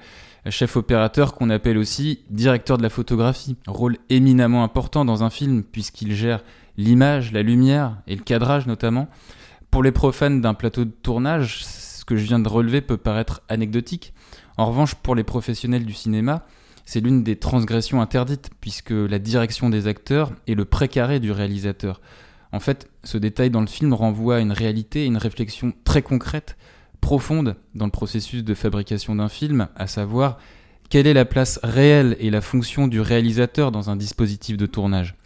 [0.49, 3.57] Chef opérateur qu'on appelle aussi directeur de la photographie.
[3.67, 6.43] Rôle éminemment important dans un film puisqu'il gère
[6.77, 9.09] l'image, la lumière et le cadrage notamment.
[9.71, 13.43] Pour les profanes d'un plateau de tournage, ce que je viens de relever peut paraître
[13.49, 14.13] anecdotique.
[14.57, 16.47] En revanche, pour les professionnels du cinéma,
[16.85, 22.01] c'est l'une des transgressions interdites, puisque la direction des acteurs est le précaré du réalisateur.
[22.53, 26.03] En fait, ce détail dans le film renvoie à une réalité et une réflexion très
[26.03, 26.57] concrète
[27.01, 30.39] profonde dans le processus de fabrication d'un film, à savoir
[30.89, 35.17] quelle est la place réelle et la fonction du réalisateur dans un dispositif de tournage.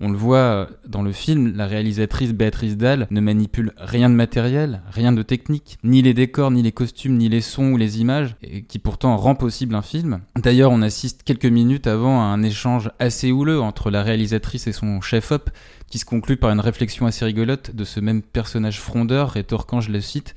[0.00, 4.14] On le voit euh, dans le film, la réalisatrice Béatrice Dalle ne manipule rien de
[4.14, 8.00] matériel, rien de technique, ni les décors, ni les costumes, ni les sons ou les
[8.00, 10.20] images, et qui pourtant rend possible un film.
[10.36, 14.72] D'ailleurs, on assiste quelques minutes avant à un échange assez houleux entre la réalisatrice et
[14.72, 15.50] son chef-op,
[15.90, 19.90] qui se conclut par une réflexion assez rigolote de ce même personnage frondeur, rétorquant, je
[19.90, 20.36] le cite,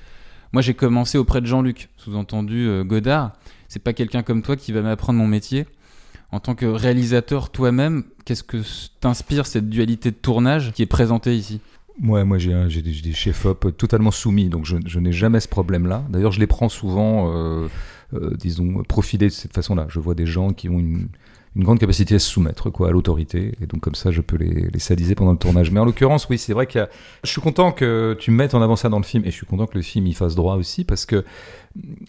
[0.53, 3.34] Moi j'ai commencé auprès de Jean-Luc, sous-entendu euh, Godard,
[3.68, 5.66] c'est pas quelqu'un comme toi qui va m'apprendre mon métier
[6.32, 8.58] en tant que réalisateur toi-même, qu'est-ce que
[9.00, 11.60] t'inspire cette dualité de tournage qui est présentée ici?
[12.04, 16.04] Ouais, moi j'ai des, chefs-op totalement soumis, donc je, je n'ai jamais ce problème-là.
[16.10, 17.68] D'ailleurs, je les prends souvent, euh,
[18.14, 19.88] euh, disons, profilés de cette façon-là.
[19.90, 21.10] Je vois des gens qui ont une,
[21.56, 24.38] une grande capacité à se soumettre quoi, à l'autorité, et donc comme ça, je peux
[24.38, 25.70] les, les sadiser pendant le tournage.
[25.72, 26.89] Mais en l'occurrence, oui, c'est vrai y a...
[27.24, 29.45] Je suis content que tu mettes en avant ça dans le film, et je suis
[29.45, 31.26] content que le film y fasse droit aussi, parce que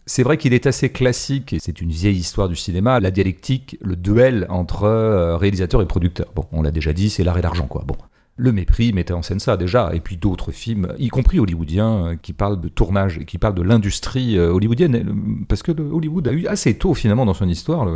[0.06, 3.78] c'est vrai qu'il est assez classique, et c'est une vieille histoire du cinéma, la dialectique,
[3.80, 6.26] le duel entre euh, réalisateur et producteur.
[6.36, 7.82] Bon, on l'a déjà dit, c'est l'art et l'argent, quoi.
[7.84, 7.96] Bon.
[8.36, 12.16] Le mépris mettait en scène ça déjà, et puis d'autres films, y compris hollywoodiens, euh,
[12.16, 16.26] qui parlent de tournage et qui parlent de l'industrie euh, hollywoodienne, euh, parce que Hollywood
[16.26, 17.86] a eu assez tôt finalement dans son histoire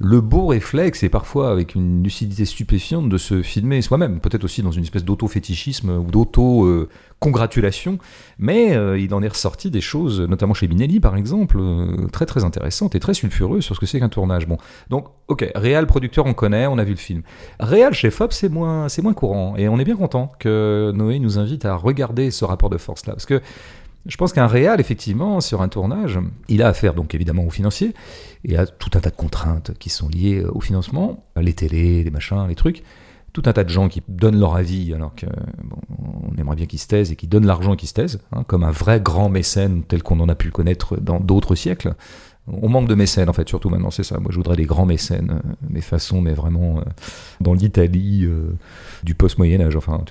[0.00, 4.62] le, beau réflexe, et parfois avec une lucidité stupéfiante, de se filmer soi-même, peut-être aussi
[4.62, 6.10] dans une espèce d'auto-fétichisme ou
[7.18, 7.98] d'auto-congratulation,
[8.38, 12.26] mais euh, il en est ressorti des choses, notamment chez Minelli par exemple, euh, très
[12.26, 14.46] très intéressantes et très sulfureuses sur ce que c'est qu'un tournage.
[14.46, 14.58] Bon,
[14.90, 17.22] donc ok, réal producteur on connaît, on a vu le film.
[17.60, 21.18] Réal chez Fob c'est moins c'est moins courant et on est bien content que Noé
[21.18, 23.40] nous invite à regarder ce rapport de force là, parce que
[24.06, 27.92] je pense qu'un réal, effectivement, sur un tournage, il a affaire donc évidemment aux financiers
[28.44, 32.10] et à tout un tas de contraintes qui sont liées au financement, les télés, les
[32.10, 32.84] machins, les trucs,
[33.40, 35.26] tout un tas de gens qui donnent leur avis alors que
[35.96, 38.42] on aimerait bien qu'ils se taisent et qui donnent l'argent et qui se taisent, hein,
[38.42, 41.94] comme un vrai grand mécène tel qu'on en a pu le connaître dans d'autres siècles.
[42.48, 44.18] On manque de mécènes en fait, surtout maintenant, c'est ça.
[44.18, 46.82] Moi, je voudrais des grands mécènes, euh, mais façon, mais vraiment euh,
[47.40, 48.56] dans l'Italie euh,
[49.04, 49.76] du post-Moyen Âge.
[49.76, 50.02] Enfin,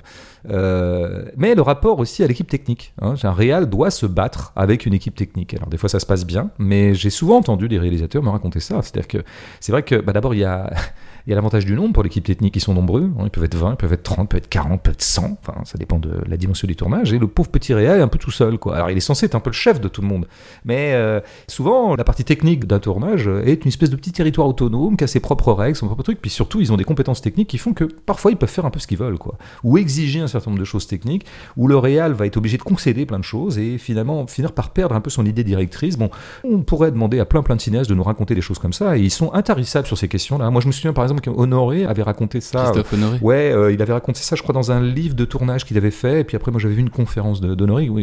[0.50, 2.92] euh, mais le rapport aussi à l'équipe technique.
[3.00, 3.14] Hein.
[3.22, 5.54] Un réal doit se battre avec une équipe technique.
[5.54, 8.60] Alors des fois ça se passe bien, mais j'ai souvent entendu des réalisateurs me raconter
[8.60, 8.80] ça.
[8.82, 9.18] C'est-à-dire que
[9.60, 10.70] c'est vrai que bah, d'abord il y a
[11.26, 13.76] l'avantage du nombre pour l'équipe technique, ils sont nombreux, hein, ils peuvent être 20, ils
[13.76, 16.22] peuvent être 30, ils peuvent être 40, ils peuvent être 100, enfin ça dépend de
[16.26, 18.58] la dimension du tournage, et le pauvre petit réal est un peu tout seul.
[18.72, 20.26] Alors il est censé être un peu le chef de tout le monde,
[20.64, 24.96] mais euh, souvent la partie technique d'un tournage est une espèce de petit territoire autonome
[24.96, 27.48] qui a ses propres règles, son propre truc, puis surtout ils ont des compétences techniques
[27.48, 29.36] qui font que parfois ils peuvent faire un peu ce qu'ils veulent, quoi.
[29.64, 31.26] ou exiger un certain nombre de choses techniques,
[31.56, 34.70] où le réal va être obligé de concéder plein de choses, et finalement finir par
[34.70, 35.96] perdre un peu son idée directrice.
[35.96, 36.10] Bon,
[36.44, 38.96] on pourrait demander à plein plein de cinéastes de nous raconter des choses comme ça,
[38.96, 40.50] et ils sont intarissables sur ces questions-là.
[40.50, 42.64] Moi je me souviens par exemple qu'Honoré avait raconté ça.
[42.64, 43.18] Christophe Honoré.
[43.20, 45.90] Ouais, euh, il avait raconté ça, je crois, dans un livre de tournage qu'il avait
[45.90, 46.20] fait.
[46.20, 47.98] Et puis après, moi, j'avais vu une conférence d'Honoré où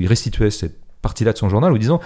[0.00, 2.00] il restituait cette partie-là de son journal, en disant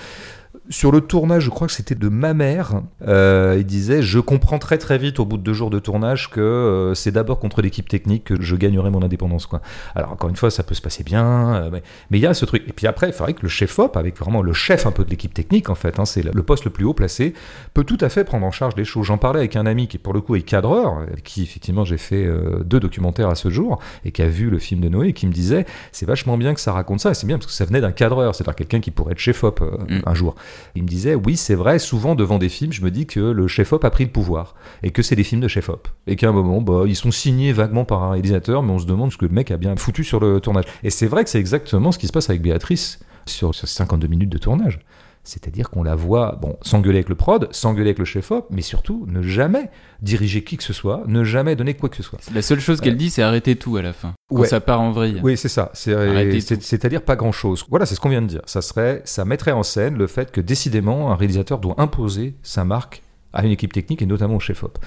[0.71, 4.59] sur le tournage, je crois que c'était de ma mère, euh, il disait Je comprends
[4.59, 7.61] très très vite au bout de deux jours de tournage que euh, c'est d'abord contre
[7.61, 9.47] l'équipe technique que je gagnerai mon indépendance.
[9.47, 9.61] Quoi.
[9.95, 12.45] Alors, encore une fois, ça peut se passer bien, euh, mais il y a ce
[12.45, 12.63] truc.
[12.69, 15.11] Et puis après, il faudrait que le chef-op, avec vraiment le chef un peu de
[15.11, 17.35] l'équipe technique, en fait, hein, c'est le poste le plus haut placé,
[17.75, 19.07] peut tout à fait prendre en charge les choses.
[19.07, 21.99] J'en parlais avec un ami qui, pour le coup, est cadreur, avec qui, effectivement, j'ai
[21.99, 25.09] fait euh, deux documentaires à ce jour, et qui a vu le film de Noé,
[25.09, 27.47] et qui me disait c'est vachement bien que ça raconte ça, et c'est bien parce
[27.47, 30.01] que ça venait d'un cadreur, c'est-à-dire quelqu'un qui pourrait être chef-op Mm.
[30.07, 30.35] un jour.
[30.75, 33.49] Il me disait oui, c'est vrai, souvent devant des films, je me dis que le
[33.49, 36.33] chef-op a pris le pouvoir, et que c'est des films de chef-op, et qu'à un
[36.33, 39.27] moment, bah, ils sont signés vaguement par un réalisateur, mais on se demande ce que
[39.27, 40.65] le mec a bien foutu sur le tournage.
[40.83, 44.07] Et c'est vrai que c'est exactement ce qui se passe avec Béatrice sur, sur 52
[44.09, 44.81] minutes de tournage.
[45.23, 49.05] C'est-à-dire qu'on la voit, bon, s'engueuler avec le prod, s'engueuler avec le chef-op, mais surtout
[49.07, 52.19] ne jamais diriger qui que ce soit, ne jamais donner quoi que ce soit.
[52.35, 54.15] La seule chose qu'elle dit, c'est arrêter tout à la fin.
[54.31, 54.49] Quand Ouais.
[54.49, 55.21] ça part en vrille.
[55.23, 55.71] Oui, c'est ça.
[55.75, 57.65] C'est-à-dire pas grand-chose.
[57.69, 58.41] Voilà, c'est ce qu'on vient de dire.
[58.47, 62.65] Ça serait, ça mettrait en scène le fait que décidément un réalisateur doit imposer sa
[62.65, 63.03] marque
[63.33, 64.79] à une équipe technique et notamment au chef-op.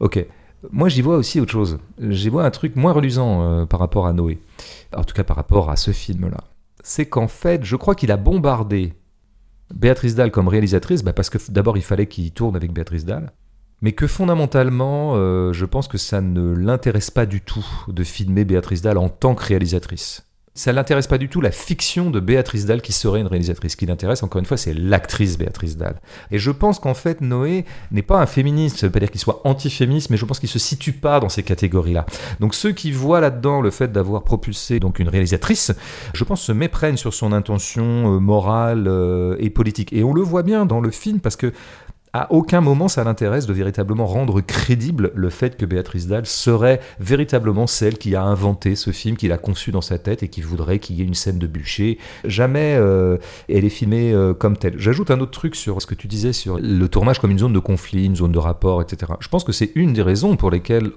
[0.00, 0.24] Ok.
[0.72, 1.78] Moi, j'y vois aussi autre chose.
[2.08, 4.38] J'y vois un truc moins reluisant euh, par rapport à Noé.
[4.96, 6.38] En tout cas, par rapport à ce film-là.
[6.82, 8.94] C'est qu'en fait, je crois qu'il a bombardé
[9.74, 13.32] Béatrice Dalle comme réalisatrice, bah, parce que d'abord, il fallait qu'il tourne avec Béatrice Dalle.
[13.82, 18.44] Mais que fondamentalement, euh, je pense que ça ne l'intéresse pas du tout de filmer
[18.44, 20.25] Béatrice Dalle en tant que réalisatrice.
[20.56, 23.72] Ça l'intéresse pas du tout la fiction de Béatrice Dalle qui serait une réalisatrice.
[23.72, 26.00] Ce qui l'intéresse, encore une fois, c'est l'actrice Béatrice Dalle.
[26.30, 28.78] Et je pense qu'en fait, Noé n'est pas un féministe.
[28.78, 31.28] Ça veut pas dire qu'il soit anti-féministe, mais je pense qu'il se situe pas dans
[31.28, 32.06] ces catégories-là.
[32.40, 35.72] Donc ceux qui voient là-dedans le fait d'avoir propulsé donc une réalisatrice,
[36.14, 39.92] je pense se méprennent sur son intention euh, morale euh, et politique.
[39.92, 41.52] Et on le voit bien dans le film parce que
[42.18, 46.80] À aucun moment ça l'intéresse de véritablement rendre crédible le fait que Béatrice Dalle serait
[46.98, 50.40] véritablement celle qui a inventé ce film, qui l'a conçu dans sa tête et qui
[50.40, 51.98] voudrait qu'il y ait une scène de bûcher.
[52.24, 53.18] Jamais euh,
[53.50, 54.78] elle est filmée euh, comme telle.
[54.78, 57.52] J'ajoute un autre truc sur ce que tu disais sur le tournage comme une zone
[57.52, 59.12] de conflit, une zone de rapport, etc.
[59.20, 60.92] Je pense que c'est une des raisons pour lesquelles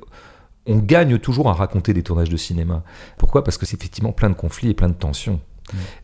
[0.67, 2.81] on gagne toujours à raconter des tournages de cinéma.
[3.17, 3.43] Pourquoi?
[3.43, 5.41] Parce que c'est effectivement plein de conflits et plein de tensions.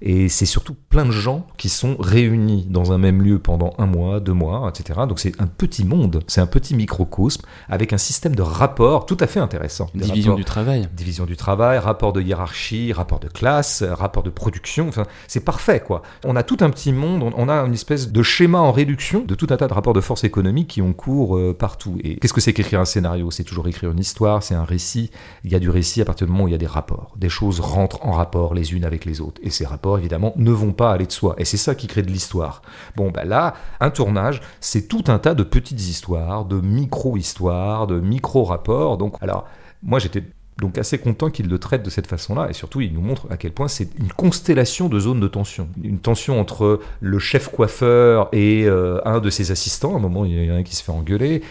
[0.02, 3.86] Et c'est surtout plein de gens qui sont réunis dans un même lieu pendant un
[3.86, 5.02] mois, deux mois, etc.
[5.08, 9.18] Donc c'est un petit monde, c'est un petit microcosme avec un système de rapports tout
[9.20, 9.88] à fait intéressant.
[9.94, 10.90] Des Division rapports- du travail.
[10.96, 14.88] division du travail, rapport de hiérarchie, rapport de classe, rapport de production.
[14.88, 16.02] Enfin, c'est parfait, quoi.
[16.26, 19.24] On a tout un petit monde, on- on a une espèce de schéma en réduction
[19.26, 21.98] de tout un tas de rapports de force économique qui ont cours euh, partout.
[22.04, 23.32] Et qu'est-ce que c'est qu'écrire un scénario?
[23.32, 25.12] C'est toujours écrire une histoire, c'est un récit.
[25.44, 27.14] Il y a du récit à partir du moment où il y a des rapports.
[27.18, 29.40] Des choses rentrent en rapport les unes avec les autres.
[29.44, 31.36] Et ces rapports, évidemment, ne vont pas aller de soi.
[31.38, 32.62] Et c'est ça qui crée de l'histoire.
[32.96, 38.00] Bon, ben là, un tournage, c'est tout un tas de petites histoires, de micro-histoires, de
[38.00, 38.98] micro-rapports.
[38.98, 39.46] Donc, alors,
[39.84, 40.24] moi, j'étais
[40.60, 43.38] donc assez content qu'il le traite de cette façon-là, et surtout il nous montre à
[43.38, 45.68] quel point c'est une constellation de zones de tension.
[45.84, 50.24] Une tension entre le chef coiffeur et euh, un de ses assistants, à un moment
[50.24, 51.42] il y en a un qui se fait engueuler,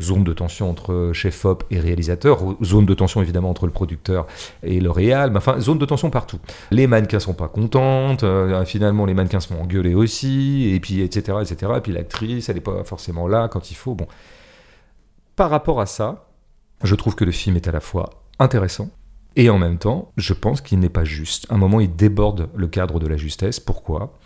[0.00, 4.26] zone de tension entre chef op et réalisateur, zone de tension évidemment entre le producteur
[4.62, 6.38] et le réal, enfin zone de tension partout.
[6.70, 11.00] Les mannequins sont pas contentes, euh, finalement les mannequins se font engueuler aussi, et puis
[11.00, 11.38] etc.
[11.42, 11.72] etc.
[11.76, 13.94] Et puis l'actrice, elle n'est pas forcément là quand il faut.
[13.94, 14.06] Bon.
[15.36, 16.26] Par rapport à ça,
[16.82, 18.90] je trouve que le film est à la fois intéressant
[19.36, 21.46] et en même temps, je pense qu'il n'est pas juste.
[21.50, 23.60] À un moment, il déborde le cadre de la justesse.
[23.60, 24.18] Pourquoi?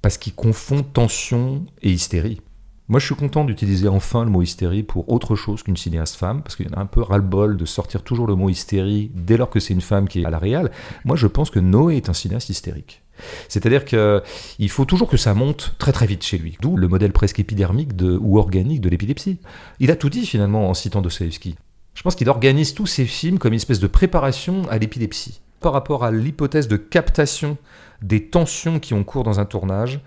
[0.00, 2.40] Parce qu'il confond tension et hystérie.
[2.88, 6.42] Moi, je suis content d'utiliser enfin le mot hystérie pour autre chose qu'une cinéaste femme,
[6.42, 9.36] parce qu'il y en a un peu ras-le-bol de sortir toujours le mot hystérie dès
[9.36, 10.70] lors que c'est une femme qui est à la réal.
[11.04, 13.02] Moi, je pense que Noé est un cinéaste hystérique.
[13.48, 16.58] C'est-à-dire qu'il faut toujours que ça monte très très vite chez lui.
[16.60, 19.38] D'où le modèle presque épidermique de, ou organique de l'épilepsie.
[19.80, 21.56] Il a tout dit finalement en citant Dostoevsky.
[21.94, 25.40] Je pense qu'il organise tous ses films comme une espèce de préparation à l'épilepsie.
[25.60, 27.56] Par rapport à l'hypothèse de captation
[28.02, 30.00] des tensions qui ont cours dans un tournage,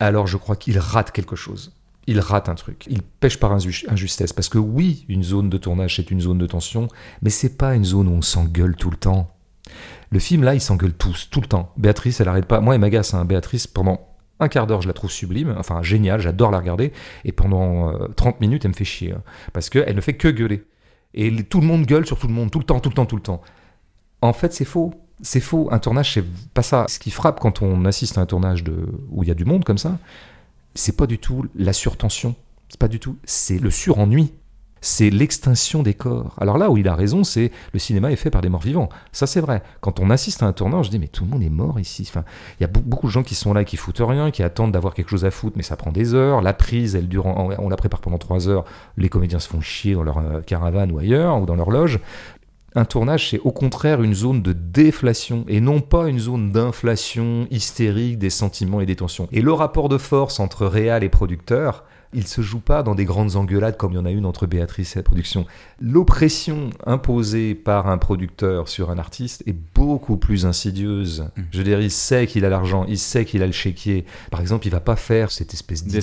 [0.00, 1.72] alors je crois qu'il rate quelque chose.
[2.06, 2.84] Il rate un truc.
[2.88, 4.32] Il pêche par inju- injustesse.
[4.32, 6.88] Parce que oui, une zone de tournage, c'est une zone de tension,
[7.20, 9.34] mais c'est pas une zone où on s'engueule tout le temps.
[10.10, 11.70] Le film, là, ils s'engueulent tous, tout le temps.
[11.76, 12.60] Béatrice, elle arrête pas.
[12.60, 13.26] Moi, elle m'agace, hein.
[13.26, 14.08] Béatrice, pendant
[14.40, 16.92] un quart d'heure, je la trouve sublime, enfin géniale, j'adore la regarder.
[17.26, 19.12] Et pendant euh, 30 minutes, elle me fait chier.
[19.12, 19.22] hein.
[19.52, 20.64] parce qu'elle ne fait que gueuler.
[21.12, 23.04] Et tout le monde gueule sur tout le monde, tout le temps, tout le temps,
[23.06, 23.42] tout le temps.
[24.22, 24.94] En fait, c'est faux.
[25.22, 25.68] C'est faux.
[25.70, 26.86] Un tournage, c'est pas ça.
[26.88, 28.86] Ce qui frappe quand on assiste à un tournage de...
[29.10, 29.98] où il y a du monde comme ça,
[30.74, 32.34] c'est pas du tout la surtension.
[32.68, 33.16] C'est pas du tout.
[33.24, 34.32] C'est le surennui.
[34.80, 36.36] C'est l'extinction des corps.
[36.40, 38.88] Alors là où il a raison, c'est le cinéma est fait par des morts vivants.
[39.10, 39.64] Ça, c'est vrai.
[39.80, 42.06] Quand on assiste à un tournage, je dis, mais tout le monde est mort ici.
[42.08, 42.22] Enfin,
[42.60, 44.70] il y a be- beaucoup de gens qui sont là, qui foutent rien, qui attendent
[44.70, 46.42] d'avoir quelque chose à foutre, mais ça prend des heures.
[46.42, 48.64] La prise, elle dure, on la prépare pendant trois heures.
[48.96, 51.98] Les comédiens se font chier dans leur euh, caravane ou ailleurs, ou dans leur loge.
[52.74, 57.46] Un tournage, c'est au contraire une zone de déflation et non pas une zone d'inflation
[57.50, 59.28] hystérique des sentiments et des tensions.
[59.32, 63.04] Et le rapport de force entre réal et producteur, il se joue pas dans des
[63.04, 65.46] grandes engueulades comme il y en a une entre Béatrice et la production.
[65.80, 71.28] L'oppression imposée par un producteur sur un artiste est beaucoup plus insidieuse.
[71.50, 74.04] Je veux dire, il sait qu'il a l'argent, il sait qu'il a le chéquier.
[74.30, 76.00] Par exemple, il va pas faire cette espèce d'idée.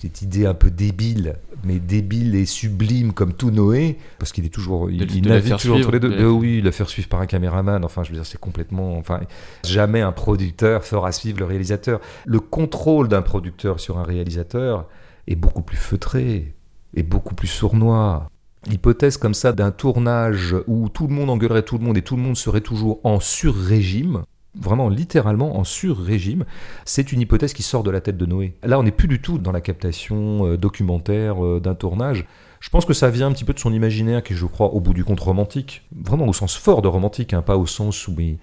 [0.00, 4.50] Cette idée un peu débile, mais débile et sublime comme tout Noé, parce qu'il est
[4.50, 6.10] toujours, il, navigue toujours suivre, entre les deux.
[6.10, 7.84] de Euh, oui, le faire suivre par un caméraman.
[7.84, 9.20] Enfin, je veux dire, c'est complètement, enfin,
[9.64, 12.00] jamais un producteur fera suivre le réalisateur.
[12.26, 14.88] Le contrôle d'un producteur sur un réalisateur
[15.26, 16.54] est beaucoup plus feutré,
[16.94, 18.30] et beaucoup plus sournois.
[18.66, 22.16] L'hypothèse comme ça d'un tournage où tout le monde engueulerait tout le monde et tout
[22.16, 24.22] le monde serait toujours en sur-régime,
[24.54, 26.44] vraiment littéralement en sur-régime,
[26.84, 28.54] c'est une hypothèse qui sort de la tête de Noé.
[28.62, 32.26] Là, on n'est plus du tout dans la captation euh, documentaire euh, d'un tournage.
[32.60, 34.80] Je pense que ça vient un petit peu de son imaginaire qui je crois, au
[34.80, 35.82] bout du compte romantique.
[35.94, 38.38] Vraiment au sens fort de romantique, hein, pas au sens où il,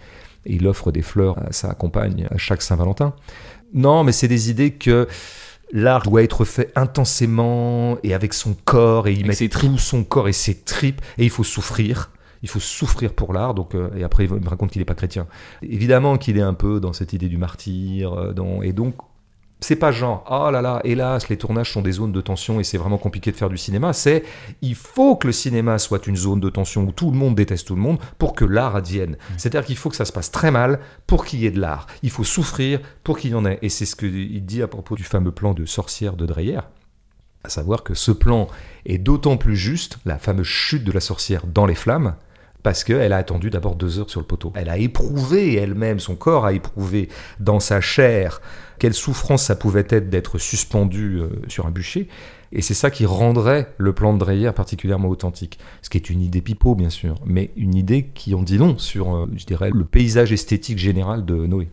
[0.45, 3.13] il offre des fleurs à sa compagne à chaque Saint-Valentin.
[3.73, 5.07] Non, mais c'est des idées que
[5.71, 9.77] l'art doit être fait intensément et avec son corps et il Avec met ses tout
[9.77, 12.11] son corps et ses tripes et il faut souffrir.
[12.45, 14.93] Il faut souffrir pour l'art, donc euh, et après il me raconte qu'il n'est pas
[14.93, 15.25] chrétien.
[15.63, 18.93] Évidemment qu'il est un peu dans cette idée du martyr, euh, dans- et donc
[19.61, 22.63] c'est pas genre oh là là, hélas, les tournages sont des zones de tension et
[22.63, 23.93] c'est vraiment compliqué de faire du cinéma.
[23.93, 24.23] C'est
[24.61, 27.65] il faut que le cinéma soit une zone de tension où tout le monde déteste
[27.65, 29.17] tout le monde pour que l'art advienne.
[29.37, 31.87] C'est-à-dire qu'il faut que ça se passe très mal pour qu'il y ait de l'art.
[32.03, 33.57] Il faut souffrir pour qu'il y en ait.
[33.63, 36.59] Et c'est ce qu'il dit à propos du fameux plan de sorcière de Dreyer.
[37.43, 38.47] À savoir que ce plan
[38.85, 42.15] est d'autant plus juste, la fameuse chute de la sorcière dans les flammes,
[42.65, 44.51] parce qu'elle a attendu d'abord deux heures sur le poteau.
[44.55, 47.09] Elle a éprouvé elle-même, son corps a éprouvé
[47.39, 48.41] dans sa chair
[48.79, 52.07] quelle souffrance ça pouvait être d'être suspendu euh, sur un bûcher.
[52.51, 55.59] Et c'est ça qui rendrait le plan de Dreyer particulièrement authentique.
[55.83, 58.79] Ce qui est une idée pipeau, bien sûr, mais une idée qui en dit long
[58.79, 61.69] sur, euh, je dirais, le paysage esthétique général de Noé.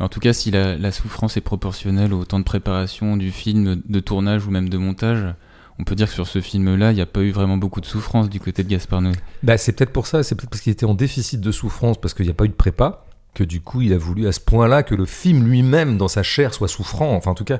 [0.00, 4.00] En tout cas, si la souffrance est proportionnelle au temps de préparation du film, de
[4.00, 5.34] tournage ou même de montage,
[5.78, 7.86] on peut dire que sur ce film-là, il n'y a pas eu vraiment beaucoup de
[7.86, 9.14] souffrance du côté de Gaspard Noé.
[9.42, 12.14] Bah, c'est peut-être pour ça, c'est peut-être parce qu'il était en déficit de souffrance, parce
[12.14, 13.04] qu'il n'y a pas eu de prépa,
[13.34, 16.22] que du coup, il a voulu à ce point-là que le film lui-même, dans sa
[16.22, 17.14] chair, soit souffrant.
[17.16, 17.56] Enfin, en tout cas,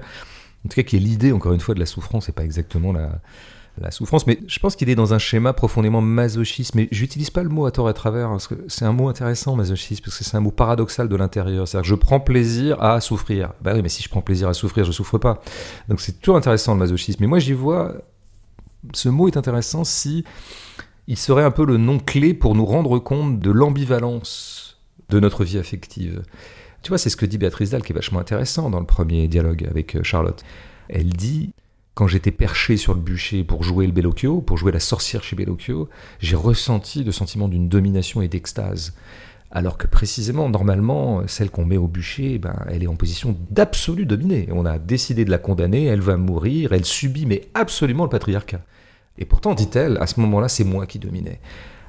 [0.64, 2.92] en tout cas, qui est l'idée, encore une fois, de la souffrance, et pas exactement
[2.92, 3.20] la,
[3.80, 4.26] la souffrance.
[4.26, 6.74] Mais je pense qu'il est dans un schéma profondément masochiste.
[6.74, 9.08] Mais j'utilise pas le mot à tort et à travers, parce que c'est un mot
[9.08, 11.66] intéressant, masochiste, parce que c'est un mot paradoxal de l'intérieur.
[11.66, 13.52] C'est-à-dire que je prends plaisir à souffrir.
[13.62, 15.40] Bah oui, mais si je prends plaisir à souffrir, je souffre pas.
[15.88, 17.18] Donc c'est toujours intéressant le masochisme.
[17.20, 17.94] Mais moi, j'y vois.
[18.92, 20.24] Ce mot est intéressant si
[21.06, 25.44] il serait un peu le nom clé pour nous rendre compte de l'ambivalence de notre
[25.44, 26.22] vie affective.
[26.82, 29.26] Tu vois, c'est ce que dit Béatrice Dalle qui est vachement intéressant dans le premier
[29.26, 30.44] dialogue avec euh, Charlotte.
[30.88, 31.54] Elle dit
[31.94, 35.36] quand j'étais perché sur le bûcher pour jouer le Bellocchio, pour jouer la sorcière chez
[35.36, 35.88] Bellocchio,
[36.18, 38.94] j'ai ressenti le sentiment d'une domination et d'extase.
[39.52, 44.04] Alors que précisément, normalement, celle qu'on met au bûcher, ben, elle est en position d'absolu
[44.06, 44.48] dominée.
[44.50, 48.62] On a décidé de la condamner, elle va mourir, elle subit mais absolument le patriarcat.
[49.16, 51.38] Et pourtant, dit-elle, à ce moment-là, c'est moi qui dominais.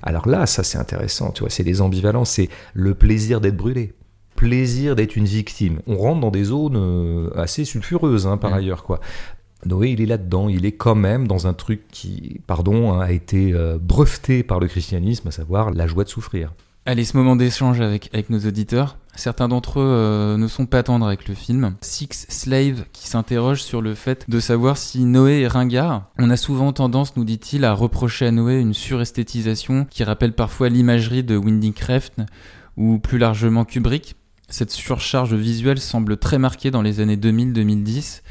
[0.03, 3.93] Alors là, ça c'est intéressant, tu vois, c'est des ambivalences, c'est le plaisir d'être brûlé,
[4.35, 5.79] plaisir d'être une victime.
[5.87, 8.55] On rentre dans des zones euh, assez sulfureuses, hein, par Mm.
[8.55, 8.99] ailleurs, quoi.
[9.65, 13.11] Noé, il est là-dedans, il est quand même dans un truc qui, pardon, hein, a
[13.11, 16.53] été euh, breveté par le christianisme, à savoir la joie de souffrir.
[16.87, 18.97] Allez, ce moment d'échange avec, nos auditeurs.
[19.15, 21.75] Certains d'entre eux euh, ne sont pas tendres avec le film.
[21.81, 26.11] Six Slave qui s'interroge sur le fait de savoir si Noé est ringard.
[26.19, 30.69] On a souvent tendance, nous dit-il, à reprocher à Noé une suresthétisation qui rappelle parfois
[30.69, 32.27] l'imagerie de Windy Crefton
[32.77, 34.15] ou plus largement Kubrick.
[34.47, 38.21] Cette surcharge visuelle semble très marquée dans les années 2000-2010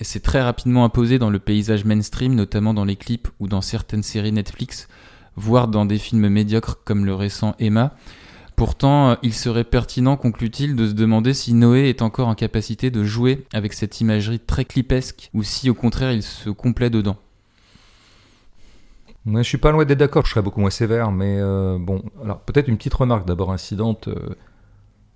[0.00, 3.60] et s'est très rapidement imposée dans le paysage mainstream, notamment dans les clips ou dans
[3.60, 4.88] certaines séries Netflix,
[5.36, 7.94] voire dans des films médiocres comme le récent Emma.
[8.56, 12.90] Pourtant, euh, il serait pertinent, conclut-il, de se demander si Noé est encore en capacité
[12.90, 17.16] de jouer avec cette imagerie très clipesque ou si au contraire il se complaît dedans.
[19.26, 22.02] Moi, je suis pas loin d'être d'accord, je serais beaucoup moins sévère, mais euh, bon,
[22.24, 24.08] alors peut-être une petite remarque d'abord incidente.
[24.08, 24.34] euh,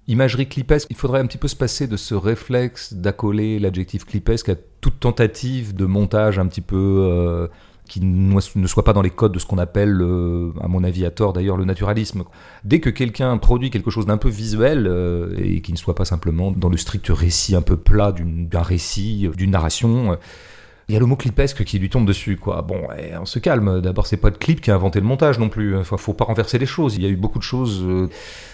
[0.08, 4.48] imagerie clipesque, il faudrait un petit peu se passer de ce réflexe d'accoler l'adjectif clipesque
[4.48, 7.48] à toute tentative de montage un petit peu euh,
[7.88, 11.04] qui ne soit pas dans les codes de ce qu'on appelle, euh, à mon avis
[11.04, 12.24] à tort d'ailleurs, le naturalisme.
[12.64, 16.04] Dès que quelqu'un produit quelque chose d'un peu visuel euh, et qui ne soit pas
[16.04, 20.18] simplement dans le strict récit un peu plat d'un récit, d'une narration,
[20.88, 22.60] il y a le mot clipesque qui lui tombe dessus, quoi.
[22.62, 23.80] Bon, eh, on se calme.
[23.80, 25.76] D'abord, c'est pas le clip qui a inventé le montage non plus.
[25.76, 26.96] Enfin, faut pas renverser les choses.
[26.96, 28.08] Il y a eu beaucoup de choses, euh,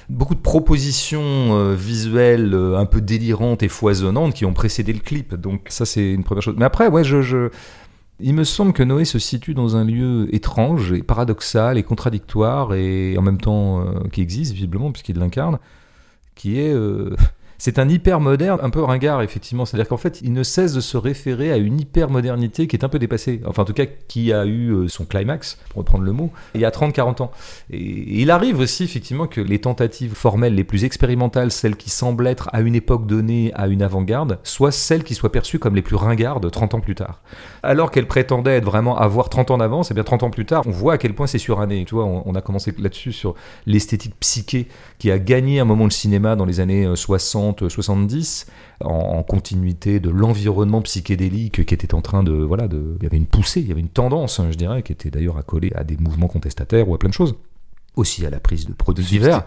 [0.09, 5.01] beaucoup de propositions euh, visuelles euh, un peu délirantes et foisonnantes qui ont précédé le
[5.01, 5.35] clip.
[5.35, 6.55] Donc ça, c'est une première chose.
[6.57, 7.49] Mais après, ouais, je, je-
[8.21, 12.75] il me semble que Noé se situe dans un lieu étrange et paradoxal et contradictoire
[12.75, 15.59] et en même temps qui existe visiblement puisqu'il l'incarne,
[16.35, 16.75] qui est
[17.61, 19.67] c'est un hyper moderne, un peu ringard effectivement.
[19.67, 22.85] C'est-à-dire qu'en fait, il ne cesse de se référer à une hyper modernité qui est
[22.85, 23.43] un peu dépassée.
[23.47, 26.63] Enfin, en tout cas, qui a eu euh, son climax, pour reprendre le mot, il
[26.63, 27.31] y a 30-40 ans.
[27.71, 32.27] Et, il arrive aussi effectivement que les tentatives formelles les plus expérimentales, celles qui semblent
[32.27, 35.83] être à une époque donnée à une avant-garde, soient celles qui soient perçues comme les
[35.83, 37.21] plus ringardes 30 ans plus tard.
[37.63, 40.63] Alors qu'elles prétendaient être vraiment avoir 30 ans d'avance, et bien 30 ans plus tard,
[40.67, 41.85] on voit à quel point c'est suranné.
[41.85, 43.35] Tu vois, on, a commencé là-dessus sur
[43.67, 44.67] l'esthétique psyché
[44.99, 48.47] qui a gagné un moment le cinéma dans les années euh, 60, 70,
[48.81, 53.07] en, en continuité de l'environnement psychédélique qui était en train de voilà, de, il y
[53.07, 55.73] avait une poussée, il y avait une tendance, hein, je dirais, qui était d'ailleurs accolée
[55.75, 57.37] à des mouvements contestataires ou à plein de choses.
[57.97, 59.43] Aussi à la prise de produits divers.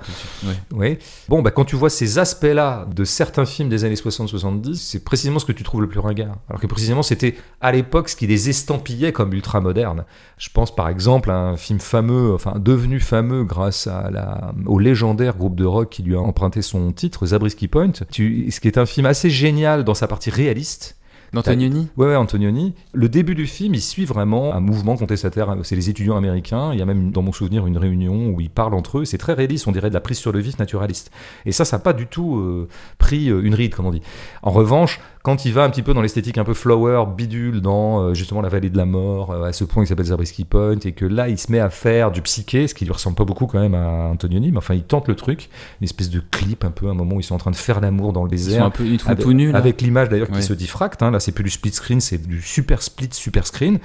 [0.73, 0.97] Oui.
[1.29, 5.39] Bon, bah, quand tu vois ces aspects-là de certains films des années 60-70, c'est précisément
[5.39, 6.35] ce que tu trouves le plus ringard.
[6.49, 10.03] Alors que précisément, c'était à l'époque ce qui les estampillait comme ultra-modernes.
[10.37, 14.77] Je pense par exemple à un film fameux, enfin devenu fameux grâce à la, au
[14.77, 18.67] légendaire groupe de rock qui lui a emprunté son titre, Zabriskie Point, tu, ce qui
[18.67, 20.97] est un film assez génial dans sa partie réaliste.
[21.33, 22.73] D'Antonioni Ouais, ouais, Antonioni.
[22.93, 25.55] Le début du film, il suit vraiment un mouvement contestataire.
[25.63, 26.71] C'est les étudiants américains.
[26.73, 29.05] Il y a même, dans mon souvenir, une réunion où ils parlent entre eux.
[29.05, 31.11] C'est très réaliste, on dirait de la prise sur le vif naturaliste.
[31.45, 32.67] Et ça, ça n'a pas du tout euh,
[32.99, 34.03] pris euh, une ride, comme on dit.
[34.43, 38.01] En revanche, quand il va un petit peu dans l'esthétique un peu flower, bidule, dans
[38.01, 40.79] euh, justement la vallée de la mort, euh, à ce point qui s'appelle Zabriskie Point,
[40.83, 43.23] et que là, il se met à faire du psyché, ce qui lui ressemble pas
[43.23, 45.49] beaucoup quand même à Antonioni, mais enfin, il tente le truc.
[45.79, 47.79] Une espèce de clip, un peu, un moment où ils sont en train de faire
[47.79, 48.65] l'amour dans le Ils sont désert.
[48.65, 50.41] un peu ils Avec, tout nus avec l'image d'ailleurs qui Ouais.
[50.41, 51.01] se diffracte.
[51.01, 51.11] Hein.
[51.11, 53.79] Là, c'est plus du split screen, c'est du super split, super screen.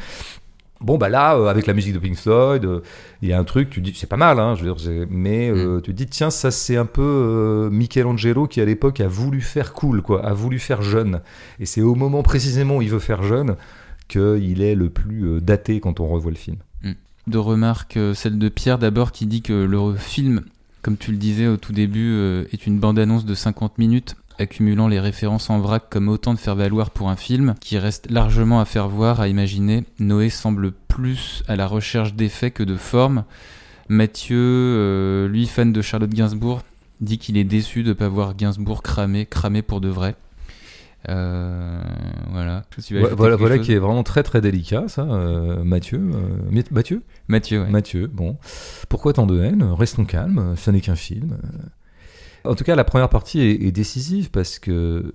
[0.80, 2.80] Bon, bah là, euh, avec la musique de Pink Floyd, euh,
[3.20, 5.50] il y a un truc, tu dis, c'est pas mal, hein, je veux dire, mais
[5.50, 9.40] euh, tu te dis, tiens, ça c'est un peu Michelangelo qui à l'époque a voulu
[9.40, 11.20] faire cool, quoi, a voulu faire jeune.
[11.58, 13.56] Et c'est au moment précisément où il veut faire jeune
[14.06, 16.56] qu'il est le plus daté quand on revoit le film.
[17.26, 20.44] Deux remarques, celle de Pierre d'abord qui dit que le film,
[20.80, 22.16] comme tu le disais au tout début,
[22.52, 26.90] est une bande-annonce de 50 minutes accumulant les références en vrac comme autant de faire-valoir
[26.90, 29.84] pour un film, qui reste largement à faire voir, à imaginer.
[29.98, 33.24] Noé semble plus à la recherche d'effets que de forme.
[33.88, 36.62] Mathieu, euh, lui fan de Charlotte Gainsbourg,
[37.00, 40.14] dit qu'il est déçu de ne pas voir Gainsbourg cramer, cramer pour de vrai.
[41.08, 41.80] Euh,
[42.32, 42.64] voilà.
[42.78, 45.98] Qui est vraiment très très délicat, ça, euh, Mathieu.
[45.98, 47.02] euh, Mathieu?
[47.28, 47.70] Mathieu, ouais.
[47.70, 48.36] Mathieu, bon.
[48.88, 49.62] Pourquoi tant de haine?
[49.62, 51.38] Restons calmes, ça n'est qu'un film.
[52.44, 55.12] En tout cas, la première partie est, décisive parce que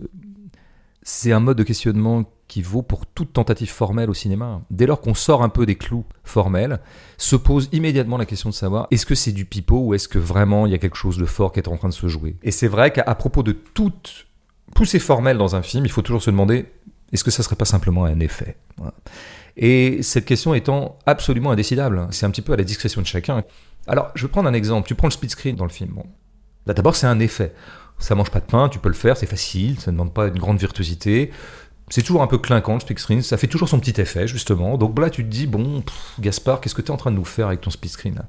[1.01, 4.61] c'est un mode de questionnement qui vaut pour toute tentative formelle au cinéma.
[4.69, 6.79] Dès lors qu'on sort un peu des clous formels,
[7.17, 10.19] se pose immédiatement la question de savoir est-ce que c'est du pipeau ou est-ce que
[10.19, 12.35] vraiment il y a quelque chose de fort qui est en train de se jouer?
[12.43, 14.27] Et c'est vrai qu'à propos de toute
[14.75, 16.67] poussée formelle dans un film, il faut toujours se demander
[17.11, 18.57] est-ce que ça serait pas simplement un effet?
[19.55, 23.43] Et cette question étant absolument indécidable, c'est un petit peu à la discrétion de chacun.
[23.85, 24.87] Alors, je vais prendre un exemple.
[24.87, 25.99] Tu prends le split screen dans le film.
[26.65, 27.53] Là, d'abord, c'est un effet.
[27.99, 30.27] Ça mange pas de pain, tu peux le faire, c'est facile, ça ne demande pas
[30.27, 31.31] une grande virtuosité.
[31.89, 34.77] C'est toujours un peu clinquant le screen, ça fait toujours son petit effet, justement.
[34.77, 35.83] Donc là, tu te dis, bon,
[36.19, 38.21] Gaspard, qu'est-ce que tu es en train de nous faire avec ton split screen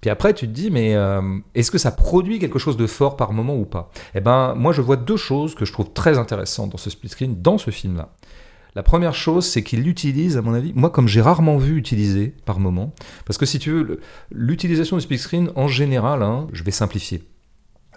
[0.00, 1.20] Puis après, tu te dis, mais euh,
[1.54, 3.90] est-ce que ça produit quelque chose de fort par moment ou pas?
[4.14, 7.08] Eh ben, moi, je vois deux choses que je trouve très intéressantes dans ce split
[7.08, 8.10] screen, dans ce film-là.
[8.74, 12.34] La première chose, c'est qu'il l'utilise, à mon avis, moi comme j'ai rarement vu utiliser
[12.44, 12.94] par moment,
[13.26, 14.00] parce que si tu veux,
[14.30, 17.24] l'utilisation du split screen en général, hein, je vais simplifier,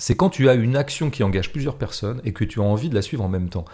[0.02, 2.90] c'est quand tu as une action qui engage plusieurs personnes et que tu as envie
[2.90, 3.66] de la suivre en même temps.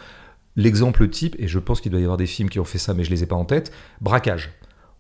[0.57, 2.93] L'exemple type, et je pense qu'il doit y avoir des films qui ont fait ça,
[2.93, 3.71] mais je les ai pas en tête,
[4.01, 4.49] braquage.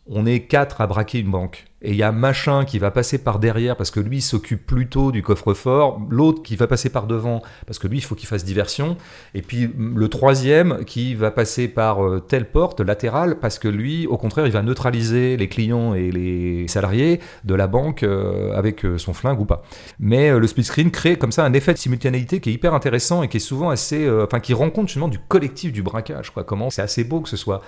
[0.09, 1.67] On est quatre à braquer une banque.
[1.83, 5.11] Et il y a machin qui va passer par derrière parce que lui s'occupe plutôt
[5.11, 8.43] du coffre-fort, l'autre qui va passer par devant parce que lui il faut qu'il fasse
[8.43, 8.97] diversion,
[9.35, 13.67] et puis mm, le troisième qui va passer par euh, telle porte latérale parce que
[13.67, 18.57] lui au contraire il va neutraliser les clients et les salariés de la banque euh,
[18.57, 19.61] avec euh, son flingue ou pas.
[19.99, 23.21] Mais le split screen crée comme ça un effet de simultanéité qui est hyper intéressant
[23.21, 26.31] et qui est souvent assez, enfin qui rend compte justement du collectif du braquage.
[26.31, 26.43] Quoi.
[26.43, 27.61] Comment c'est assez beau que ce soit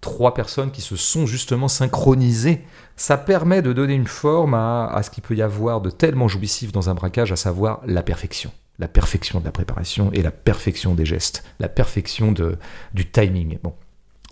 [0.00, 2.64] trois personnes qui se sont justement synchronisées.
[2.96, 6.72] Ça permet de donner une forme à, ce qu'il peut y avoir de tellement jouissif
[6.72, 8.50] dans un braquage, à savoir la perfection.
[8.78, 12.56] La perfection de la préparation et la perfection des gestes, la perfection de,
[12.94, 13.58] du timing.
[13.62, 13.74] Bon.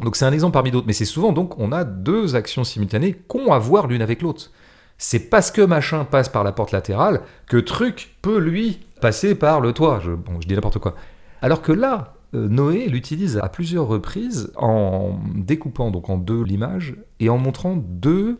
[0.00, 3.14] Donc c'est un exemple parmi d'autres, mais c'est souvent donc on a deux actions simultanées
[3.14, 4.50] qu'ont à voir l'une avec l'autre.
[4.98, 9.60] C'est parce que machin passe par la porte latérale que truc peut lui passer par
[9.60, 10.00] le toit.
[10.04, 10.94] Bon, je dis n'importe quoi.
[11.42, 17.28] Alors que là, Noé l'utilise à plusieurs reprises en découpant donc en deux l'image et
[17.28, 18.38] en montrant deux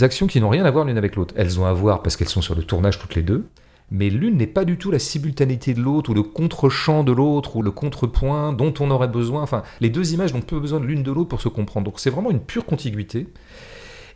[0.00, 1.34] actions qui n'ont rien à voir l'une avec l'autre.
[1.36, 3.46] Elles ont à voir parce qu'elles sont sur le tournage toutes les deux,
[3.90, 7.56] mais l'une n'est pas du tout la simultanéité de l'autre ou le contre-champ de l'autre
[7.56, 9.42] ou le contrepoint dont on aurait besoin.
[9.42, 11.86] Enfin, les deux images n'ont peu besoin de l'une de l'autre pour se comprendre.
[11.86, 13.26] Donc c'est vraiment une pure contiguïté.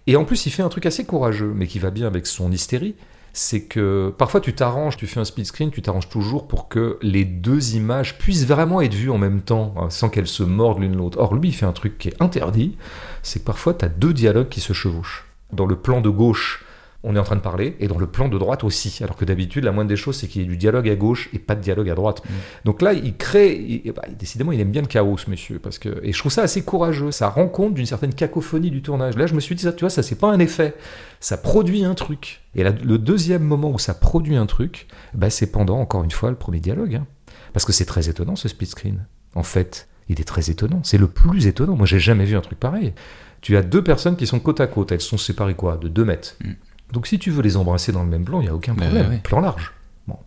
[0.06, 2.52] Et en plus, il fait un truc assez courageux, mais qui va bien avec son
[2.52, 2.94] hystérie.
[3.36, 6.98] C'est que parfois tu t'arranges, tu fais un split screen, tu t'arranges toujours pour que
[7.02, 10.80] les deux images puissent vraiment être vues en même temps, hein, sans qu'elles se mordent
[10.80, 11.18] l'une l'autre.
[11.18, 12.76] Or, lui, il fait un truc qui est interdit,
[13.22, 15.26] c'est que parfois tu as deux dialogues qui se chevauchent.
[15.52, 16.64] Dans le plan de gauche,
[17.06, 18.98] on est en train de parler, et dans le plan de droite aussi.
[19.02, 21.28] Alors que d'habitude, la moindre des choses, c'est qu'il y ait du dialogue à gauche
[21.32, 22.22] et pas de dialogue à droite.
[22.64, 25.78] Donc là, il crée, il- bah, décidément, il aime bien le chaos, ce monsieur, parce
[25.78, 27.10] que, et je trouve ça assez courageux.
[27.10, 29.16] Ça rend compte d'une certaine cacophonie du tournage.
[29.16, 30.74] Là, je me suis dit, ça, tu vois, ça, c'est pas un effet.
[31.20, 32.40] Ça produit un truc.
[32.54, 36.10] Et là, le deuxième moment où ça produit un truc, bah, c'est pendant, encore une
[36.10, 36.94] fois, le premier dialogue.
[36.96, 37.06] hein.
[37.52, 39.06] Parce que c'est très étonnant, ce split screen.
[39.34, 40.80] En fait, il est très étonnant.
[40.84, 41.76] C'est le plus étonnant.
[41.76, 42.92] Moi, j'ai jamais vu un truc pareil.
[43.40, 44.90] Tu as deux personnes qui sont côte à côte.
[44.90, 46.36] Elles sont séparées quoi De 2 mètres.
[46.42, 46.50] Mm.
[46.92, 49.10] Donc si tu veux les embrasser dans le même plan, il n'y a aucun problème.
[49.10, 49.18] ouais.
[49.22, 49.72] Plan large.
[50.06, 50.18] Bon.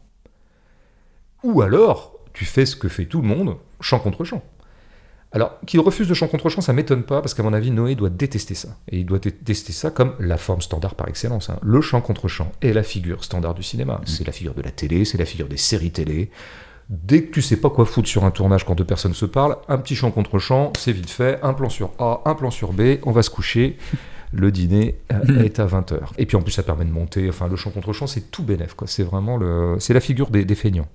[1.43, 4.43] Ou alors, tu fais ce que fait tout le monde, champ contre champ.
[5.33, 7.95] Alors, qu'il refuse de champ contre champ, ça m'étonne pas, parce qu'à mon avis, Noé
[7.95, 8.69] doit détester ça.
[8.89, 11.49] Et il doit détester ça comme la forme standard par excellence.
[11.49, 11.59] hein.
[11.61, 13.99] Le champ contre champ est la figure standard du cinéma.
[14.05, 16.31] C'est la figure de la télé, c'est la figure des séries télé.
[16.89, 19.57] Dès que tu sais pas quoi foutre sur un tournage quand deux personnes se parlent,
[19.67, 22.71] un petit champ contre champ, c'est vite fait, un plan sur A, un plan sur
[22.71, 23.77] B, on va se coucher.
[24.33, 25.99] Le dîner euh, est à 20h.
[26.17, 27.29] Et puis en plus, ça permet de monter.
[27.29, 28.73] Enfin, le champ contre champ, c'est tout bénef.
[28.73, 28.87] quoi.
[28.87, 30.87] C'est vraiment le, c'est la figure des, des feignants.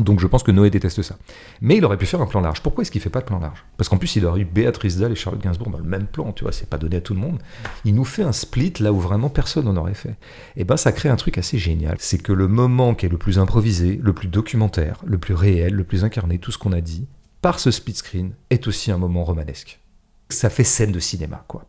[0.00, 1.16] Donc je pense que Noé déteste ça.
[1.60, 2.60] Mais il aurait pu faire un plan large.
[2.60, 3.64] Pourquoi est-ce qu'il fait pas de plan large?
[3.76, 6.32] Parce qu'en plus, il aurait eu Béatrice Dalle et Charlotte Gainsbourg dans le même plan,
[6.32, 7.38] tu vois, c'est pas donné à tout le monde.
[7.84, 10.14] Il nous fait un split là où vraiment personne n'en aurait fait.
[10.56, 11.96] Et ben ça crée un truc assez génial.
[11.98, 15.74] C'est que le moment qui est le plus improvisé, le plus documentaire, le plus réel,
[15.74, 17.06] le plus incarné, tout ce qu'on a dit,
[17.40, 19.80] par ce split screen, est aussi un moment romanesque.
[20.28, 21.64] Ça fait scène de cinéma, quoi.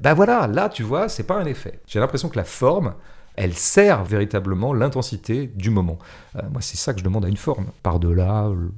[0.00, 1.80] Ben voilà, là, tu vois, c'est pas un effet.
[1.86, 2.94] J'ai l'impression que la forme,
[3.36, 5.98] elle sert véritablement l'intensité du moment.
[6.36, 7.66] Euh, moi, c'est ça que je demande à une forme.
[7.82, 8.68] Par-delà euh,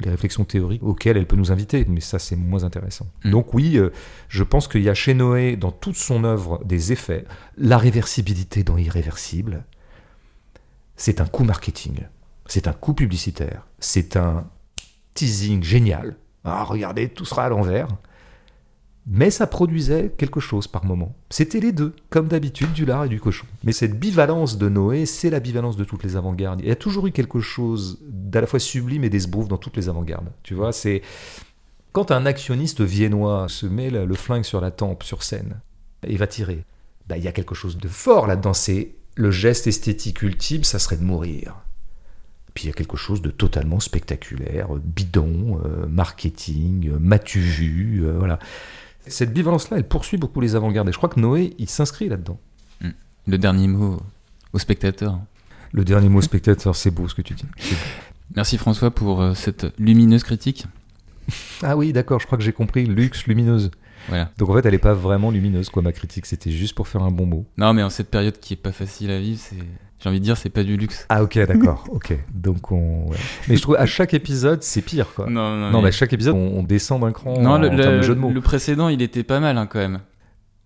[0.00, 3.06] les réflexions théoriques auxquelles elle peut nous inviter, mais ça, c'est moins intéressant.
[3.24, 3.30] Mm.
[3.30, 3.90] Donc oui, euh,
[4.28, 7.26] je pense qu'il y a chez Noé, dans toute son œuvre, des effets.
[7.56, 9.64] La réversibilité dans Irréversible,
[10.96, 12.00] c'est un coup marketing,
[12.46, 14.48] c'est un coup publicitaire, c'est un
[15.14, 16.16] teasing génial.
[16.44, 17.88] Ah, regardez, tout sera à l'envers.
[19.10, 21.16] Mais ça produisait quelque chose par moment.
[21.30, 23.46] C'était les deux, comme d'habitude, du lard et du cochon.
[23.64, 26.60] Mais cette bivalence de Noé, c'est la bivalence de toutes les avant-gardes.
[26.60, 29.76] Il y a toujours eu quelque chose d'à la fois sublime et d'esbrouf dans toutes
[29.76, 30.30] les avant-gardes.
[30.42, 31.00] Tu vois, c'est
[31.92, 35.60] quand un actionniste viennois se met le flingue sur la tempe, sur scène,
[36.06, 36.64] et va tirer,
[37.08, 38.52] bah, il y a quelque chose de fort là-dedans.
[38.52, 41.56] C'est le geste esthétique ultime, ça serait de mourir.
[42.54, 47.40] Puis il y a quelque chose de totalement spectaculaire, euh, bidon, euh, marketing, euh, m'as-tu
[47.40, 48.38] vu, euh, voilà.
[49.08, 50.88] Cette bivalence-là, elle poursuit beaucoup les avant-gardes.
[50.88, 52.38] Et je crois que Noé, il s'inscrit là-dedans.
[53.26, 53.98] Le dernier mot
[54.54, 55.20] au spectateur.
[55.72, 57.44] Le dernier mot spectateur, c'est beau ce que tu dis.
[58.34, 60.66] Merci François pour euh, cette lumineuse critique.
[61.62, 62.86] Ah oui, d'accord, je crois que j'ai compris.
[62.86, 63.70] Luxe, lumineuse.
[64.08, 64.30] Voilà.
[64.38, 66.24] Donc en fait, elle n'est pas vraiment lumineuse, quoi, ma critique.
[66.24, 67.46] C'était juste pour faire un bon mot.
[67.58, 69.56] Non, mais en cette période qui est pas facile à vivre, c'est,
[70.00, 71.06] j'ai envie de dire, c'est pas du luxe.
[71.08, 72.16] Ah ok, d'accord, ok.
[72.32, 73.08] Donc on...
[73.10, 73.16] ouais.
[73.48, 75.26] Mais je trouve à chaque épisode, c'est pire, quoi.
[75.28, 77.58] Non, non, Non, mais- mais à chaque épisode, on, on descend d'un cran Non, en,
[77.58, 78.30] le, en termes de le- jeu de mots.
[78.30, 80.00] le précédent, il était pas mal hein, quand même.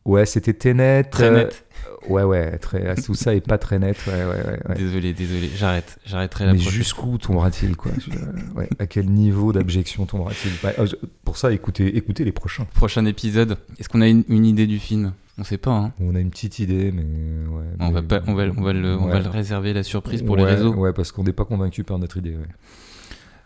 [0.04, 1.10] Ouais, c'était très net.
[1.10, 1.64] Très euh, net.
[2.08, 2.96] Ouais, ouais, très...
[2.96, 3.96] tout ça est pas très net.
[4.08, 4.58] Ouais, ouais, ouais.
[4.68, 4.74] ouais.
[4.74, 5.48] Désolé, désolé.
[5.56, 5.98] J'arrête.
[6.04, 7.92] J'arrêterai la Mais jusqu'où tombera-t-il, quoi?
[7.92, 10.50] Euh, ouais, À quel niveau d'abjection tombera-t-il?
[10.66, 10.86] Ouais, euh,
[11.24, 12.66] Pour ça, écoutez, écoutez les prochains.
[12.74, 13.56] Prochain épisode.
[13.78, 15.12] Est-ce qu'on a une, une idée du film?
[15.38, 15.70] On sait pas.
[15.72, 15.92] Hein.
[16.00, 17.64] On a une petite idée, mais ouais.
[17.80, 18.20] On mais- va pas.
[18.26, 19.22] On va, on va le, on va Ouais.
[19.22, 20.74] le réserver la surprise pour Ouais, les réseaux.
[20.74, 22.32] Ouais, parce qu'on n'est pas convaincu par notre idée.
[22.36, 22.48] ouais.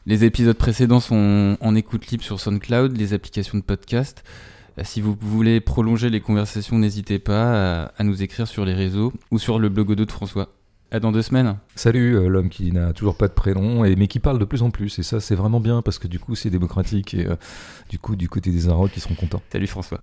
[0.07, 4.22] Les épisodes précédents sont en écoute libre sur SoundCloud, les applications de podcast.
[4.78, 8.74] Euh, Si vous voulez prolonger les conversations, n'hésitez pas à, à nous écrire sur les
[8.74, 10.49] réseaux ou sur le blog audio de François.
[10.93, 11.57] À dans deux semaines.
[11.74, 14.62] Salut, euh, l'homme qui n'a toujours pas de prénom, et, mais qui parle de plus
[14.62, 15.01] en plus.
[15.01, 17.12] Et ça, c'est vraiment bien parce que du coup, c'est démocratique.
[17.14, 17.34] Et euh,
[17.91, 19.43] du coup, du côté des Inrocks, ils seront contents.
[19.51, 19.95] Salut François.